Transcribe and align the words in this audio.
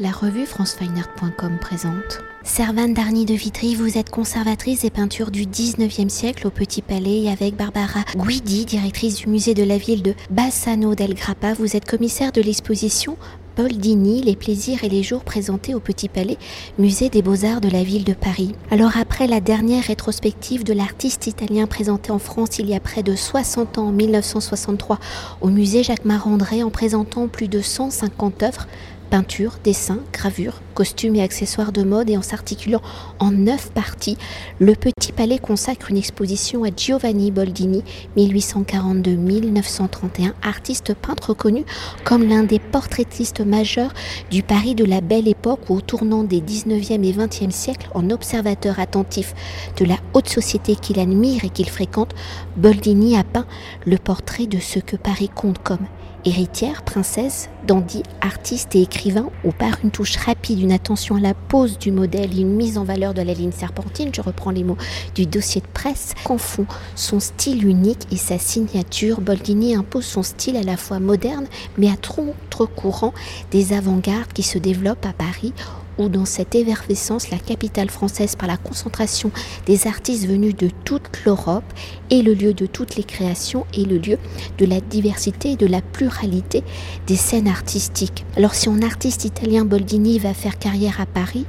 La 0.00 0.12
revue 0.12 0.46
francefineart.com 0.46 1.58
présente. 1.60 2.20
Servane 2.44 2.94
d'Arny 2.94 3.24
de 3.24 3.34
Vitry, 3.34 3.74
vous 3.74 3.98
êtes 3.98 4.10
conservatrice 4.10 4.82
des 4.82 4.90
peintures 4.90 5.32
du 5.32 5.44
19e 5.44 6.08
siècle 6.08 6.46
au 6.46 6.50
Petit 6.50 6.82
Palais 6.82 7.22
et 7.22 7.30
avec 7.30 7.56
Barbara 7.56 8.04
Guidi, 8.14 8.64
directrice 8.64 9.16
du 9.16 9.28
musée 9.28 9.54
de 9.54 9.64
la 9.64 9.76
ville 9.76 10.04
de 10.04 10.14
Bassano 10.30 10.94
del 10.94 11.14
Grappa, 11.14 11.52
vous 11.54 11.74
êtes 11.74 11.84
commissaire 11.84 12.30
de 12.30 12.40
l'exposition 12.40 13.16
Boldini, 13.56 14.22
les 14.22 14.36
plaisirs 14.36 14.84
et 14.84 14.88
les 14.88 15.02
jours 15.02 15.24
présentés 15.24 15.74
au 15.74 15.80
Petit 15.80 16.08
Palais, 16.08 16.38
musée 16.78 17.08
des 17.08 17.22
beaux-arts 17.22 17.60
de 17.60 17.68
la 17.68 17.82
ville 17.82 18.04
de 18.04 18.12
Paris. 18.12 18.54
Alors 18.70 18.96
après 18.96 19.26
la 19.26 19.40
dernière 19.40 19.82
rétrospective 19.82 20.62
de 20.62 20.74
l'artiste 20.74 21.26
italien 21.26 21.66
présenté 21.66 22.12
en 22.12 22.20
France 22.20 22.60
il 22.60 22.70
y 22.70 22.76
a 22.76 22.78
près 22.78 23.02
de 23.02 23.16
60 23.16 23.78
ans, 23.78 23.88
en 23.88 23.92
1963, 23.92 25.00
au 25.40 25.48
musée 25.48 25.82
Jacques 25.82 26.04
Marandré, 26.04 26.62
en 26.62 26.70
présentant 26.70 27.26
plus 27.26 27.48
de 27.48 27.60
150 27.60 28.44
œuvres, 28.44 28.68
Peinture, 29.10 29.54
dessin, 29.64 30.00
gravure, 30.12 30.60
costumes 30.74 31.16
et 31.16 31.22
accessoires 31.22 31.72
de 31.72 31.82
mode 31.82 32.10
et 32.10 32.18
en 32.18 32.22
s'articulant 32.22 32.82
en 33.18 33.30
neuf 33.30 33.70
parties, 33.70 34.18
le 34.58 34.74
Petit 34.74 35.12
Palais 35.12 35.38
consacre 35.38 35.90
une 35.90 35.96
exposition 35.96 36.62
à 36.62 36.68
Giovanni 36.74 37.30
Boldini, 37.30 37.82
1842-1931, 38.18 40.32
artiste 40.42 40.94
peintre 40.94 41.32
connu 41.32 41.64
comme 42.04 42.28
l'un 42.28 42.42
des 42.42 42.58
portraitistes 42.58 43.40
majeurs 43.40 43.94
du 44.30 44.42
Paris 44.42 44.74
de 44.74 44.84
la 44.84 45.00
Belle 45.00 45.26
Époque 45.26 45.70
où 45.70 45.76
au 45.76 45.80
tournant 45.80 46.22
des 46.22 46.40
19e 46.40 47.02
et 47.02 47.12
20e 47.12 47.50
siècles, 47.50 47.88
en 47.94 48.10
observateur 48.10 48.78
attentif 48.78 49.34
de 49.78 49.86
la 49.86 49.96
haute 50.12 50.28
société 50.28 50.76
qu'il 50.76 51.00
admire 51.00 51.44
et 51.44 51.50
qu'il 51.50 51.70
fréquente, 51.70 52.14
Boldini 52.56 53.16
a 53.16 53.24
peint 53.24 53.46
le 53.86 53.96
portrait 53.96 54.46
de 54.46 54.58
ce 54.58 54.78
que 54.78 54.96
Paris 54.96 55.30
compte 55.34 55.62
comme 55.62 55.86
héritière, 56.28 56.82
princesse, 56.82 57.48
dandy, 57.66 58.02
artiste 58.20 58.76
et 58.76 58.82
écrivain, 58.82 59.30
ou 59.44 59.52
par 59.52 59.78
une 59.82 59.90
touche 59.90 60.16
rapide, 60.16 60.60
une 60.60 60.72
attention 60.72 61.16
à 61.16 61.20
la 61.20 61.34
pose 61.34 61.78
du 61.78 61.90
modèle 61.90 62.38
une 62.38 62.54
mise 62.54 62.78
en 62.78 62.84
valeur 62.84 63.14
de 63.14 63.22
la 63.22 63.34
ligne 63.34 63.52
serpentine, 63.52 64.10
je 64.14 64.20
reprends 64.20 64.50
les 64.50 64.64
mots 64.64 64.76
du 65.14 65.26
dossier 65.26 65.60
de 65.60 65.66
presse, 65.66 66.14
confond 66.24 66.66
son 66.94 67.20
style 67.20 67.66
unique 67.66 68.06
et 68.12 68.16
sa 68.16 68.38
signature. 68.38 69.20
Boldini 69.20 69.74
impose 69.74 70.04
son 70.04 70.22
style 70.22 70.56
à 70.56 70.62
la 70.62 70.76
fois 70.76 71.00
moderne, 71.00 71.46
mais 71.76 71.88
à 71.88 71.96
contre-courant 71.96 73.14
des 73.50 73.72
avant-gardes 73.72 74.32
qui 74.32 74.42
se 74.42 74.58
développent 74.58 75.06
à 75.06 75.12
Paris 75.12 75.52
où 75.98 76.08
dans 76.08 76.24
cette 76.24 76.54
effervescence, 76.54 77.30
la 77.30 77.38
capitale 77.38 77.90
française 77.90 78.36
par 78.36 78.48
la 78.48 78.56
concentration 78.56 79.30
des 79.66 79.86
artistes 79.86 80.26
venus 80.26 80.56
de 80.56 80.70
toute 80.84 81.24
l'Europe 81.24 81.64
est 82.10 82.22
le 82.22 82.34
lieu 82.34 82.54
de 82.54 82.66
toutes 82.66 82.96
les 82.96 83.04
créations 83.04 83.66
et 83.74 83.84
le 83.84 83.98
lieu 83.98 84.18
de 84.58 84.66
la 84.66 84.80
diversité 84.80 85.52
et 85.52 85.56
de 85.56 85.66
la 85.66 85.80
pluralité 85.80 86.62
des 87.06 87.16
scènes 87.16 87.48
artistiques. 87.48 88.24
Alors 88.36 88.54
si 88.54 88.68
un 88.68 88.82
artiste 88.82 89.24
italien 89.24 89.64
Boldini 89.64 90.18
va 90.18 90.34
faire 90.34 90.58
carrière 90.58 91.00
à 91.00 91.06
Paris, 91.06 91.46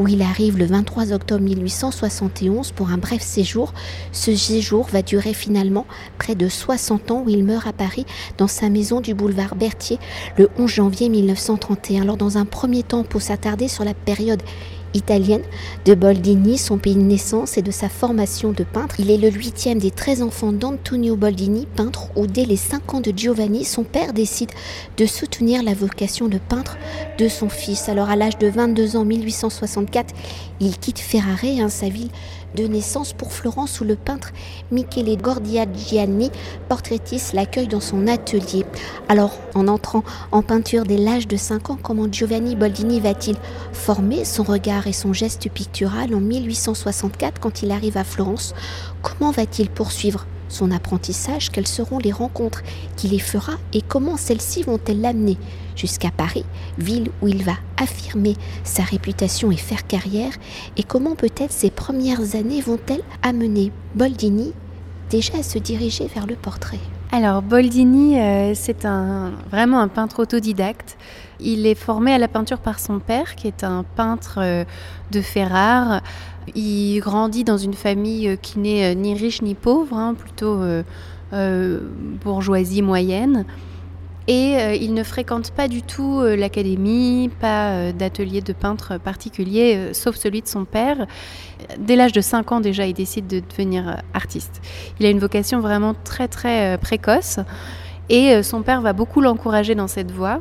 où 0.00 0.08
il 0.08 0.22
arrive 0.22 0.56
le 0.56 0.64
23 0.64 1.12
octobre 1.12 1.44
1871 1.44 2.72
pour 2.72 2.88
un 2.88 2.96
bref 2.96 3.20
séjour. 3.20 3.74
Ce 4.12 4.34
séjour 4.34 4.86
va 4.86 5.02
durer 5.02 5.34
finalement 5.34 5.86
près 6.18 6.34
de 6.34 6.48
60 6.48 7.10
ans 7.10 7.22
où 7.26 7.28
il 7.28 7.44
meurt 7.44 7.66
à 7.66 7.74
Paris 7.74 8.06
dans 8.38 8.46
sa 8.48 8.70
maison 8.70 9.02
du 9.02 9.12
boulevard 9.12 9.56
Berthier 9.56 9.98
le 10.38 10.48
11 10.58 10.70
janvier 10.70 11.10
1931. 11.10 12.02
Alors 12.02 12.16
dans 12.16 12.38
un 12.38 12.46
premier 12.46 12.82
temps, 12.82 13.04
pour 13.04 13.20
s'attarder 13.20 13.68
sur 13.68 13.84
la 13.84 13.92
période 13.92 14.42
italienne 14.94 15.42
de 15.84 15.94
Boldini, 15.94 16.58
son 16.58 16.78
pays 16.78 16.94
de 16.94 17.00
naissance 17.00 17.58
et 17.58 17.62
de 17.62 17.70
sa 17.70 17.88
formation 17.88 18.52
de 18.52 18.64
peintre. 18.64 18.96
Il 18.98 19.10
est 19.10 19.16
le 19.16 19.30
huitième 19.30 19.78
des 19.78 19.90
13 19.90 20.22
enfants 20.22 20.52
d'Antonio 20.52 21.16
Boldini, 21.16 21.66
peintre, 21.76 22.08
où 22.16 22.26
dès 22.26 22.44
les 22.44 22.56
5 22.56 22.94
ans 22.94 23.00
de 23.00 23.12
Giovanni, 23.16 23.64
son 23.64 23.84
père 23.84 24.12
décide 24.12 24.50
de 24.96 25.06
soutenir 25.06 25.62
la 25.62 25.74
vocation 25.74 26.28
de 26.28 26.38
peintre 26.38 26.78
de 27.18 27.28
son 27.28 27.48
fils. 27.48 27.88
Alors 27.88 28.10
à 28.10 28.16
l'âge 28.16 28.38
de 28.38 28.48
22 28.48 28.96
ans, 28.96 29.04
1864, 29.04 30.14
il 30.60 30.78
quitte 30.78 30.98
Ferrare, 30.98 31.44
hein, 31.58 31.68
sa 31.68 31.88
ville 31.88 32.10
de 32.54 32.64
naissance 32.64 33.12
pour 33.12 33.32
Florence 33.32 33.80
où 33.80 33.84
le 33.84 33.96
peintre 33.96 34.30
Michele 34.70 35.16
Gordiagiani, 35.16 36.30
portraitiste, 36.68 37.32
l'accueille 37.32 37.68
dans 37.68 37.80
son 37.80 38.06
atelier. 38.06 38.64
Alors, 39.08 39.38
en 39.54 39.68
entrant 39.68 40.04
en 40.32 40.42
peinture 40.42 40.84
dès 40.84 40.98
l'âge 40.98 41.28
de 41.28 41.36
5 41.36 41.70
ans, 41.70 41.78
comment 41.82 42.10
Giovanni 42.10 42.56
Boldini 42.56 43.00
va-t-il 43.00 43.36
former 43.72 44.24
son 44.24 44.42
regard 44.42 44.86
et 44.86 44.92
son 44.92 45.12
geste 45.12 45.48
pictural 45.50 46.14
en 46.14 46.20
1864 46.20 47.40
quand 47.40 47.62
il 47.62 47.70
arrive 47.70 47.96
à 47.96 48.04
Florence? 48.04 48.54
Comment 49.02 49.30
va-t-il 49.30 49.70
poursuivre 49.70 50.26
son 50.48 50.72
apprentissage, 50.72 51.50
quelles 51.50 51.68
seront 51.68 51.98
les 51.98 52.12
rencontres 52.12 52.62
qui 52.96 53.08
les 53.08 53.20
fera? 53.20 53.52
Et 53.72 53.82
comment 53.82 54.16
celles-ci 54.16 54.62
vont-elles 54.64 55.00
l'amener 55.00 55.38
jusqu'à 55.76 56.10
Paris, 56.10 56.44
ville 56.78 57.10
où 57.22 57.28
il 57.28 57.42
va 57.42 57.54
affirmer 57.76 58.34
sa 58.64 58.82
réputation 58.82 59.50
et 59.50 59.56
faire 59.56 59.86
carrière, 59.86 60.32
et 60.76 60.82
comment 60.82 61.14
peut-être 61.14 61.52
ces 61.52 61.70
premières 61.70 62.34
années 62.34 62.60
vont-elles 62.60 63.04
amener 63.22 63.72
Boldini 63.94 64.52
déjà 65.10 65.38
à 65.38 65.42
se 65.42 65.58
diriger 65.58 66.06
vers 66.14 66.26
le 66.26 66.36
portrait? 66.36 66.78
Alors 67.12 67.42
Boldini, 67.42 68.20
euh, 68.20 68.52
c'est 68.54 68.84
un, 68.84 69.32
vraiment 69.50 69.80
un 69.80 69.88
peintre 69.88 70.20
autodidacte. 70.20 70.96
Il 71.40 71.66
est 71.66 71.74
formé 71.74 72.12
à 72.12 72.18
la 72.18 72.28
peinture 72.28 72.58
par 72.58 72.78
son 72.78 73.00
père, 73.00 73.34
qui 73.34 73.48
est 73.48 73.64
un 73.64 73.84
peintre 73.96 74.38
euh, 74.38 74.64
de 75.10 75.20
Ferrare. 75.20 76.02
Il 76.54 77.00
grandit 77.00 77.42
dans 77.42 77.58
une 77.58 77.74
famille 77.74 78.28
euh, 78.28 78.36
qui 78.36 78.60
n'est 78.60 78.94
ni 78.94 79.14
riche 79.14 79.42
ni 79.42 79.56
pauvre, 79.56 79.96
hein, 79.96 80.14
plutôt 80.14 80.60
bourgeoisie 82.22 82.82
moyenne. 82.82 83.44
Et 84.32 84.76
il 84.80 84.94
ne 84.94 85.02
fréquente 85.02 85.50
pas 85.50 85.66
du 85.66 85.82
tout 85.82 86.22
l'académie, 86.22 87.30
pas 87.40 87.90
d'atelier 87.90 88.40
de 88.40 88.52
peintre 88.52 88.96
particulier, 88.96 89.92
sauf 89.92 90.14
celui 90.14 90.40
de 90.40 90.46
son 90.46 90.64
père. 90.64 91.08
Dès 91.80 91.96
l'âge 91.96 92.12
de 92.12 92.20
5 92.20 92.52
ans 92.52 92.60
déjà, 92.60 92.86
il 92.86 92.94
décide 92.94 93.26
de 93.26 93.40
devenir 93.40 93.96
artiste. 94.14 94.62
Il 95.00 95.06
a 95.06 95.10
une 95.10 95.18
vocation 95.18 95.58
vraiment 95.58 95.94
très 96.04 96.28
très 96.28 96.78
précoce 96.78 97.40
et 98.08 98.40
son 98.44 98.62
père 98.62 98.80
va 98.82 98.92
beaucoup 98.92 99.20
l'encourager 99.20 99.74
dans 99.74 99.88
cette 99.88 100.12
voie. 100.12 100.40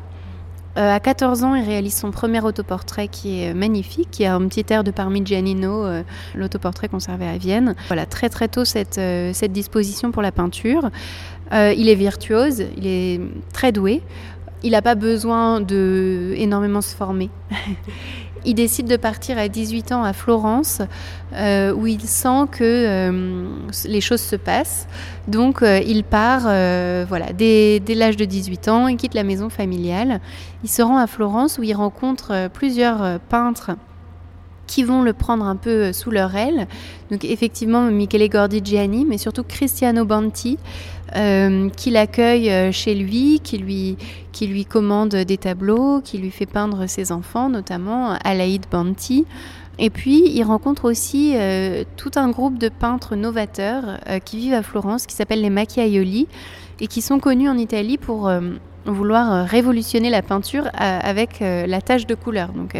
Euh, 0.78 0.96
à 0.96 1.00
14 1.00 1.44
ans, 1.44 1.56
il 1.56 1.66
réalise 1.66 1.96
son 1.96 2.12
premier 2.12 2.42
autoportrait 2.42 3.08
qui 3.08 3.42
est 3.42 3.54
magnifique, 3.54 4.10
qui 4.12 4.26
a 4.26 4.36
un 4.36 4.48
petit 4.48 4.66
air 4.72 4.84
de 4.84 4.92
Parmigianino, 4.92 5.86
euh, 5.86 6.04
l'autoportrait 6.36 6.88
conservé 6.88 7.28
à 7.28 7.38
Vienne. 7.38 7.76
Voilà, 7.88 8.06
très 8.06 8.30
très 8.30 8.48
tôt 8.48 8.66
cette, 8.66 8.98
euh, 8.98 9.32
cette 9.34 9.52
disposition 9.52 10.12
pour 10.12 10.22
la 10.22 10.32
peinture. 10.32 10.90
Il 11.52 11.90
est 11.90 11.96
virtuose, 11.96 12.64
il 12.78 12.88
est 12.88 13.22
très 13.54 13.72
doué. 13.72 14.02
Il 14.62 14.72
n'a 14.72 14.82
pas 14.82 14.96
besoin 14.96 15.62
de 15.62 16.34
énormément 16.36 16.82
se 16.82 16.94
former. 16.94 17.30
il 18.46 18.56
décide 18.56 18.88
de 18.88 18.98
partir 18.98 19.38
à 19.38 19.48
18 19.48 19.92
ans 19.92 20.04
à 20.04 20.14
Florence, 20.14 20.82
euh, 21.34 21.74
où 21.74 21.88
il 21.88 22.02
sent 22.02 22.46
que 22.52 22.64
euh, 22.64 23.48
les 23.86 24.02
choses 24.02 24.22
se 24.22 24.36
passent. 24.36 24.88
Donc 25.28 25.62
euh, 25.62 25.80
il 25.86 26.04
part 26.04 26.44
voilà, 27.08 27.34
dès 27.34 27.82
l'âge 27.96 28.18
de 28.18 28.26
18 28.26 28.68
ans, 28.68 28.88
il 28.88 28.98
quitte 28.98 29.14
la 29.14 29.24
maison 29.24 29.50
familiale. 29.50 30.20
Il 30.64 30.70
se 30.70 30.82
rend 30.82 30.98
à 30.98 31.08
Florence, 31.08 31.58
où 31.58 31.64
il 31.64 31.74
rencontre 31.74 32.50
plusieurs 32.54 33.20
peintres 33.30 33.72
qui 34.70 34.84
vont 34.84 35.02
le 35.02 35.14
prendre 35.14 35.46
un 35.46 35.56
peu 35.56 35.86
euh, 35.86 35.94
sous 35.94 36.12
leur 36.12 36.36
aile. 36.36 36.68
Donc 37.10 37.26
effectivement 37.26 37.82
Michele 37.90 38.30
Gordigiani, 38.30 39.04
mais 39.04 39.18
surtout 39.18 39.44
Cristiano 39.44 40.06
Banti, 40.06 40.60
euh, 41.16 41.70
qui 41.76 41.90
l'accueille 41.90 42.52
euh, 42.52 42.72
chez 42.72 42.94
lui, 42.94 43.42
qui 43.44 43.58
lui, 43.58 43.98
qui 44.32 44.46
lui 44.46 44.66
commande 44.66 45.16
des 45.16 45.38
tableaux, 45.38 46.02
qui 46.02 46.20
lui 46.20 46.30
fait 46.30 46.46
peindre 46.46 46.86
ses 46.86 47.12
enfants, 47.12 47.50
notamment 47.50 48.14
Alaïd 48.24 48.66
Banti. 48.72 49.26
Et 49.80 49.90
puis, 49.90 50.24
il 50.36 50.44
rencontre 50.44 50.84
aussi 50.84 51.36
tout 51.96 52.12
un 52.18 52.30
groupe 52.32 52.58
de 52.58 52.68
peintres 52.68 53.16
novateurs 53.16 53.98
qui 54.26 54.36
vivent 54.36 54.56
à 54.56 54.62
Florence, 54.62 55.06
qui 55.06 55.16
s'appellent 55.16 55.42
les 55.42 55.50
Macchiaioli, 55.50 56.28
et 56.82 56.88
qui 56.88 57.02
sont 57.02 57.20
connus 57.20 57.48
en 57.48 57.58
Italie 57.58 57.98
pour 57.98 58.30
vouloir 58.90 59.32
euh, 59.32 59.44
révolutionner 59.44 60.10
la 60.10 60.22
peinture 60.22 60.66
euh, 60.66 61.00
avec 61.02 61.42
euh, 61.42 61.66
la 61.66 61.82
tache 61.82 62.06
de 62.06 62.16
couleur. 62.16 62.50
Donc 62.54 62.76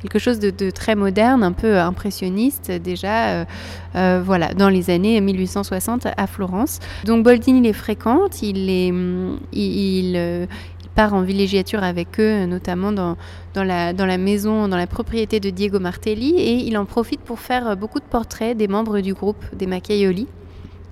quelque 0.00 0.18
chose 0.18 0.38
de, 0.38 0.70
très 0.70 0.94
moderne, 0.94 1.42
un 1.42 1.52
peu 1.52 1.78
impressionniste 1.78 2.70
déjà, 2.70 3.46
voilà, 3.94 4.54
dans 4.54 4.68
les 4.68 4.90
années 4.90 5.20
1860 5.20 6.08
à 6.16 6.26
Florence. 6.26 6.78
Donc 7.04 7.24
Boldini 7.24 7.60
les 7.60 7.72
fréquente, 7.72 8.42
il, 8.42 8.92
mm, 8.92 9.38
il, 9.52 10.48
part 10.94 11.14
en 11.14 11.22
villégiature 11.22 11.82
avec 11.82 12.20
eux, 12.20 12.44
notamment 12.44 12.92
dans, 12.92 13.16
dans, 13.54 13.64
la, 13.64 13.94
dans 13.94 14.04
la 14.04 14.18
maison, 14.18 14.68
dans 14.68 14.76
la 14.76 14.86
propriété 14.86 15.40
de 15.40 15.48
Diego 15.48 15.78
Martelli, 15.78 16.34
et 16.36 16.52
il 16.52 16.76
en 16.76 16.84
profite 16.84 17.20
pour 17.20 17.40
faire 17.40 17.76
beaucoup 17.78 17.98
de 17.98 18.04
portraits 18.04 18.56
des 18.56 18.68
membres 18.68 19.00
du 19.00 19.14
groupe 19.14 19.42
des 19.54 19.66
Macchiaioli. 19.66 20.28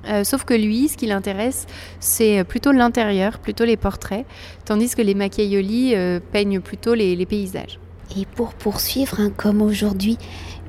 Euh, 0.09 0.25
sauf 0.25 0.45
que 0.45 0.55
lui, 0.55 0.89
ce 0.89 0.97
qui 0.97 1.07
l'intéresse, 1.07 1.67
c'est 1.99 2.45
plutôt 2.45 2.73
l'intérieur, 2.73 3.39
plutôt 3.39 3.65
les 3.65 3.77
portraits, 3.77 4.27
tandis 4.65 4.95
que 4.95 5.03
les 5.03 5.15
Macchiaioli 5.15 5.95
euh, 5.95 6.21
peignent 6.33 6.61
plutôt 6.61 6.95
les, 6.95 7.27
paysages. 7.27 7.79
Et 8.17 8.27
pour 8.27 8.55
poursuivre, 8.55 9.21
hein, 9.21 9.31
comme 9.37 9.63
aujourd'hui, 9.63 10.19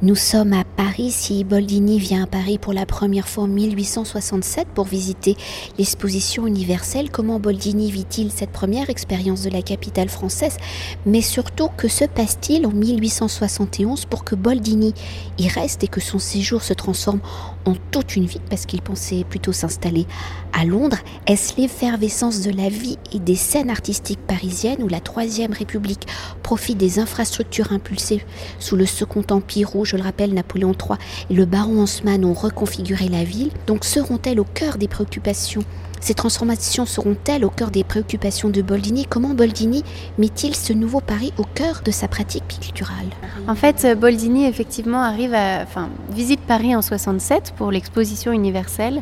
nous 0.03 0.15
sommes 0.15 0.53
à 0.53 0.63
Paris. 0.63 1.11
Si 1.11 1.43
Boldini 1.43 1.97
vient 1.97 2.23
à 2.23 2.27
Paris 2.27 2.57
pour 2.57 2.73
la 2.73 2.85
première 2.85 3.27
fois 3.27 3.45
en 3.45 3.47
1867 3.47 4.67
pour 4.73 4.85
visiter 4.85 5.35
l'exposition 5.77 6.45
universelle, 6.47 7.09
comment 7.09 7.39
Boldini 7.39 7.91
vit-il 7.91 8.31
cette 8.31 8.51
première 8.51 8.89
expérience 8.89 9.41
de 9.43 9.49
la 9.49 9.61
capitale 9.61 10.09
française? 10.09 10.57
Mais 11.05 11.21
surtout, 11.21 11.69
que 11.77 11.87
se 11.87 12.05
passe-t-il 12.05 12.65
en 12.65 12.71
1871 12.71 14.05
pour 14.05 14.23
que 14.23 14.35
Boldini 14.35 14.93
y 15.37 15.47
reste 15.47 15.83
et 15.83 15.87
que 15.87 16.01
son 16.01 16.19
séjour 16.19 16.61
se 16.61 16.73
transforme 16.73 17.21
en 17.65 17.73
toute 17.91 18.15
une 18.15 18.25
vie 18.25 18.41
parce 18.49 18.65
qu'il 18.65 18.81
pensait 18.81 19.23
plutôt 19.23 19.53
s'installer 19.53 20.07
à 20.53 20.65
Londres. 20.65 20.97
Est-ce 21.27 21.59
l'effervescence 21.61 22.41
de 22.41 22.51
la 22.51 22.69
vie 22.69 22.97
et 23.13 23.19
des 23.19 23.35
scènes 23.35 23.69
artistiques 23.69 24.25
parisiennes 24.25 24.81
où 24.81 24.87
la 24.87 24.99
Troisième 24.99 25.53
République 25.53 26.07
profite 26.41 26.77
des 26.77 26.99
infrastructures 26.99 27.30
impulsées 27.71 28.25
sous 28.59 28.75
le 28.75 28.85
Second 28.85 29.23
Empire 29.29 29.69
rouge 29.69 29.89
je 29.91 29.97
le 29.97 30.03
rappelle, 30.03 30.33
Napoléon 30.33 30.71
III 30.71 30.97
et 31.29 31.33
le 31.33 31.45
baron 31.45 31.83
Haussmann 31.83 32.23
ont 32.23 32.33
reconfiguré 32.33 33.09
la 33.09 33.23
ville. 33.23 33.51
Donc 33.67 33.83
seront-elles 33.83 34.39
au 34.39 34.45
cœur 34.45 34.77
des 34.77 34.87
préoccupations? 34.87 35.63
Ces 35.99 36.13
transformations 36.13 36.85
seront-elles 36.85 37.45
au 37.45 37.49
cœur 37.49 37.69
des 37.69 37.83
préoccupations 37.83 38.49
de 38.49 38.61
Boldini? 38.61 39.05
Comment 39.05 39.35
Boldini 39.35 39.83
met-il 40.17 40.55
ce 40.55 40.73
nouveau 40.73 40.99
Paris 40.99 41.33
au 41.37 41.43
cœur 41.43 41.81
de 41.83 41.91
sa 41.91 42.07
pratique 42.07 42.47
picturale 42.47 43.07
En 43.47 43.55
fait, 43.55 43.85
Boldini 43.99 44.45
effectivement 44.45 45.01
arrive 45.01 45.33
à, 45.33 45.61
enfin, 45.61 45.89
visite 46.09 46.39
Paris 46.39 46.75
en 46.75 46.81
67 46.81 47.53
pour 47.55 47.71
l'exposition 47.71 48.31
universelle, 48.31 49.01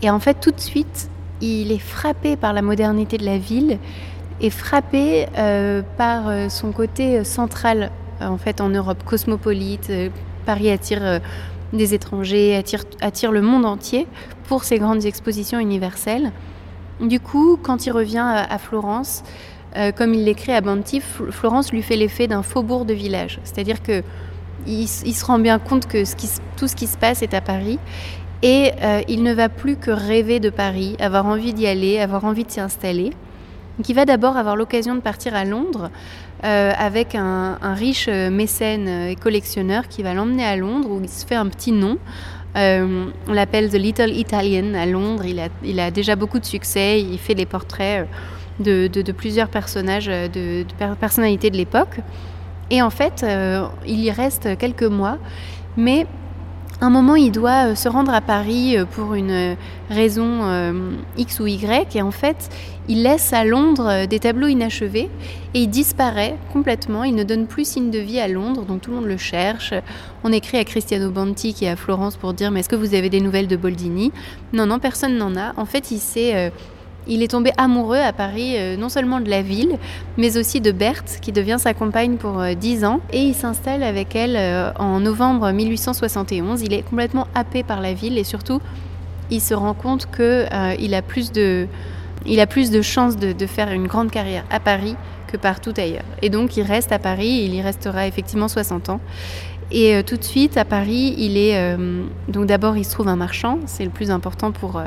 et 0.00 0.08
en 0.08 0.18
fait 0.18 0.38
tout 0.40 0.50
de 0.50 0.60
suite, 0.60 1.10
il 1.42 1.72
est 1.72 1.78
frappé 1.78 2.36
par 2.36 2.52
la 2.52 2.62
modernité 2.62 3.18
de 3.18 3.24
la 3.24 3.38
ville 3.38 3.78
et 4.40 4.50
frappé 4.50 5.26
euh, 5.36 5.82
par 5.96 6.28
euh, 6.28 6.48
son 6.48 6.72
côté 6.72 7.24
central 7.24 7.90
en 8.28 8.38
fait 8.38 8.60
en 8.60 8.68
Europe 8.68 9.02
cosmopolite. 9.04 9.88
Euh, 9.90 10.08
Paris 10.46 10.70
attire 10.70 11.02
euh, 11.02 11.18
des 11.72 11.94
étrangers, 11.94 12.56
attire, 12.56 12.84
attire 13.00 13.32
le 13.32 13.42
monde 13.42 13.64
entier 13.64 14.06
pour 14.44 14.64
ces 14.64 14.78
grandes 14.78 15.04
expositions 15.04 15.58
universelles. 15.58 16.32
Du 17.00 17.20
coup, 17.20 17.58
quand 17.62 17.86
il 17.86 17.92
revient 17.92 18.18
à, 18.18 18.58
Florence, 18.58 19.22
euh, 19.76 19.90
comme 19.92 20.12
il 20.12 20.24
l'écrit 20.24 20.52
à 20.52 20.60
Banti, 20.60 21.00
Florence 21.00 21.72
lui 21.72 21.82
fait 21.82 21.96
l'effet 21.96 22.26
d'un 22.26 22.42
faubourg 22.42 22.84
de 22.84 22.92
village. 22.92 23.40
C'est-à-dire 23.44 23.82
que 23.82 24.02
il, 24.66 24.86
se 24.86 25.24
rend 25.24 25.38
bien 25.38 25.58
compte 25.58 25.86
que 25.86 26.04
tout 26.58 26.68
ce 26.68 26.76
qui 26.76 26.86
se 26.86 26.98
passe 26.98 27.22
est 27.22 27.32
à 27.32 27.40
Paris 27.40 27.78
et 28.42 28.72
il 29.08 29.22
ne 29.22 29.32
va 29.32 29.48
plus 29.48 29.76
que 29.76 29.90
rêver 29.90 30.38
de 30.38 30.50
Paris, 30.50 30.96
avoir 31.00 31.24
envie 31.24 31.54
d'y 31.54 31.66
aller, 31.66 31.98
avoir 31.98 32.26
envie 32.26 32.44
de 32.44 32.50
s'y 32.50 32.60
installer. 32.60 33.12
Donc 33.80 33.88
il 33.88 33.94
va 33.94 34.04
d'abord 34.04 34.36
avoir 34.36 34.56
l'occasion 34.56 34.94
de 34.94 35.00
partir 35.00 35.34
à 35.34 35.46
Londres 35.46 35.90
euh, 36.44 36.70
avec 36.76 37.14
un, 37.14 37.56
riche 37.72 38.08
euh, 38.10 38.28
mécène 38.28 38.86
et 38.86 39.16
collectionneur 39.16 39.88
qui 39.88 40.02
va 40.02 40.12
l'emmener 40.12 40.44
à 40.44 40.54
Londres 40.54 40.90
où 40.90 41.00
il 41.02 41.08
se 41.08 41.24
fait 41.24 41.34
un 41.34 41.46
petit 41.46 41.72
nom. 41.72 41.96
Euh, 42.58 43.06
on 43.26 43.32
l'appelle 43.32 43.70
The 43.70 43.76
Little 43.76 44.10
Italian 44.10 44.74
à 44.74 44.84
Londres. 44.84 45.24
Il 45.24 45.80
a, 45.80 45.90
déjà 45.90 46.14
beaucoup 46.14 46.38
de 46.38 46.44
succès. 46.44 47.00
Il 47.00 47.18
fait 47.18 47.34
des 47.34 47.46
portraits 47.46 48.06
de, 48.58 49.12
plusieurs 49.12 49.48
personnages, 49.48 50.08
de, 50.08 50.66
personnalités 51.00 51.48
de 51.48 51.56
l'époque. 51.56 52.00
Et 52.68 52.82
en 52.82 52.90
fait, 52.90 53.24
il 53.86 54.00
y 54.00 54.10
reste 54.10 54.58
quelques 54.58 54.82
mois. 54.82 55.16
Mais 55.78 56.06
un 56.80 56.90
moment, 56.90 57.14
il 57.14 57.30
doit 57.30 57.68
euh, 57.68 57.74
se 57.74 57.88
rendre 57.88 58.12
à 58.14 58.20
Paris 58.20 58.76
euh, 58.76 58.84
pour 58.84 59.14
une 59.14 59.30
euh, 59.30 59.54
raison 59.90 61.00
X 61.16 61.40
ou 61.40 61.46
Y, 61.46 61.96
et 61.96 62.02
en 62.02 62.10
fait, 62.10 62.48
il 62.88 63.02
laisse 63.02 63.32
à 63.32 63.44
Londres 63.44 64.06
des 64.06 64.18
tableaux 64.18 64.46
inachevés, 64.46 65.10
et 65.54 65.62
il 65.62 65.68
disparaît 65.68 66.36
complètement, 66.52 67.04
il 67.04 67.14
ne 67.14 67.24
donne 67.24 67.46
plus 67.46 67.66
signe 67.68 67.90
de 67.90 67.98
vie 67.98 68.20
à 68.20 68.28
Londres, 68.28 68.64
donc 68.64 68.82
tout 68.82 68.90
le 68.90 68.96
monde 68.96 69.06
le 69.06 69.16
cherche. 69.16 69.74
On 70.22 70.32
écrit 70.32 70.58
à 70.58 70.64
Cristiano 70.64 71.10
Banti, 71.10 71.54
qui 71.54 71.64
est 71.64 71.70
à 71.70 71.76
Florence, 71.76 72.16
pour 72.16 72.34
dire, 72.34 72.50
mais 72.50 72.60
est-ce 72.60 72.68
que 72.68 72.76
vous 72.76 72.94
avez 72.94 73.10
des 73.10 73.20
nouvelles 73.20 73.48
de 73.48 73.56
Boldini? 73.56 74.12
Non, 74.52 74.66
non, 74.66 74.78
personne 74.78 75.16
n'en 75.16 75.36
a. 75.36 75.52
En 75.56 75.66
fait, 75.66 75.90
il 75.90 75.98
s'est 75.98 76.52
il 77.10 77.24
est 77.24 77.28
tombé 77.28 77.50
amoureux 77.58 77.98
à 77.98 78.12
Paris, 78.12 78.54
euh, 78.56 78.76
non 78.76 78.88
seulement 78.88 79.20
de 79.20 79.28
la 79.28 79.42
ville, 79.42 79.78
mais 80.16 80.38
aussi 80.38 80.60
de 80.60 80.70
Berthe, 80.70 81.18
qui 81.20 81.32
devient 81.32 81.56
sa 81.58 81.74
compagne 81.74 82.16
pour 82.16 82.40
10 82.42 82.84
euh, 82.84 82.86
ans. 82.86 83.00
Et 83.12 83.22
il 83.22 83.34
s'installe 83.34 83.82
avec 83.82 84.14
elle 84.14 84.36
euh, 84.36 84.72
en 84.78 85.00
novembre 85.00 85.50
1871. 85.50 86.62
Il 86.62 86.72
est 86.72 86.82
complètement 86.82 87.26
happé 87.34 87.64
par 87.64 87.80
la 87.80 87.92
ville 87.94 88.16
et 88.16 88.24
surtout, 88.24 88.60
il 89.30 89.40
se 89.40 89.54
rend 89.54 89.74
compte 89.74 90.06
qu'il 90.14 90.94
a 90.94 91.02
plus 91.02 91.32
de... 91.32 91.66
Chances 92.82 93.16
de, 93.16 93.46
faire 93.46 93.72
une 93.72 93.86
grande 93.86 94.10
carrière 94.10 94.44
à 94.50 94.60
Paris 94.60 94.94
que 95.26 95.36
partout 95.36 95.72
ailleurs. 95.76 96.04
Et 96.22 96.28
donc 96.28 96.56
il 96.58 96.62
reste 96.62 96.92
à 96.92 96.98
Paris, 96.98 97.42
il 97.44 97.54
y 97.54 97.62
restera 97.62 98.06
effectivement 98.06 98.46
60 98.46 98.90
ans. 98.90 99.00
Et 99.70 100.02
tout 100.02 100.16
de 100.16 100.24
suite, 100.24 100.58
à 100.58 100.66
Paris, 100.66 101.14
il 101.16 101.38
est. 101.38 101.76
donc 102.28 102.44
d'abord, 102.46 102.76
il 102.76 102.84
se 102.84 102.90
trouve 102.90 103.08
un 103.08 103.16
marchand, 103.16 103.58
c'est 103.64 103.84
le 103.84 103.90
plus 103.90 104.10
important 104.10 104.52
pour 104.52 104.82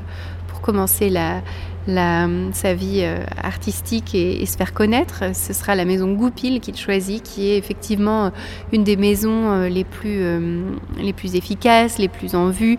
commencer 0.62 1.10
la, 1.10 1.42
sa 1.88 2.74
vie 2.74 3.02
euh, 3.04 3.24
artistique 3.42 4.16
et, 4.16 4.46
se 4.46 4.58
faire 4.58 4.74
connaître. 4.74 5.24
Ce 5.34 5.54
sera 5.54 5.76
la 5.76 5.86
maison 5.86 6.14
Goupil 6.14 6.60
qu'il 6.60 6.78
choisit, 6.78 7.24
qui 7.24 7.52
est 7.52 7.58
effectivement 7.58 8.26
euh, 8.26 8.30
une 8.72 8.84
des 8.84 8.96
maisons 8.96 9.52
euh, 9.52 9.70
les 9.70 9.84
plus, 9.84 10.24
les 10.98 11.14
plus 11.14 11.36
efficaces, 11.36 11.98
les 11.98 12.08
plus 12.08 12.36
en 12.36 12.50
vue, 12.50 12.78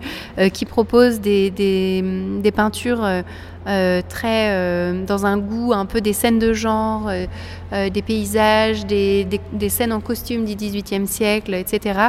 qui 0.53 0.65
propose 0.65 1.19
des, 1.19 1.49
des, 1.51 2.51
peintures 2.51 3.07
très 3.65 4.93
dans 5.05 5.25
un 5.25 5.37
goût 5.37 5.73
un 5.73 5.85
peu 5.85 6.01
des 6.01 6.13
scènes 6.13 6.39
de 6.39 6.53
genre, 6.53 7.09
des 7.71 8.01
paysages, 8.01 8.85
des, 8.85 9.27
des, 9.53 9.69
scènes 9.69 9.93
en 9.93 9.99
costume 9.99 10.45
du 10.45 10.55
XVIIIe 10.55 11.07
siècle, 11.07 11.53
etc. 11.53 11.99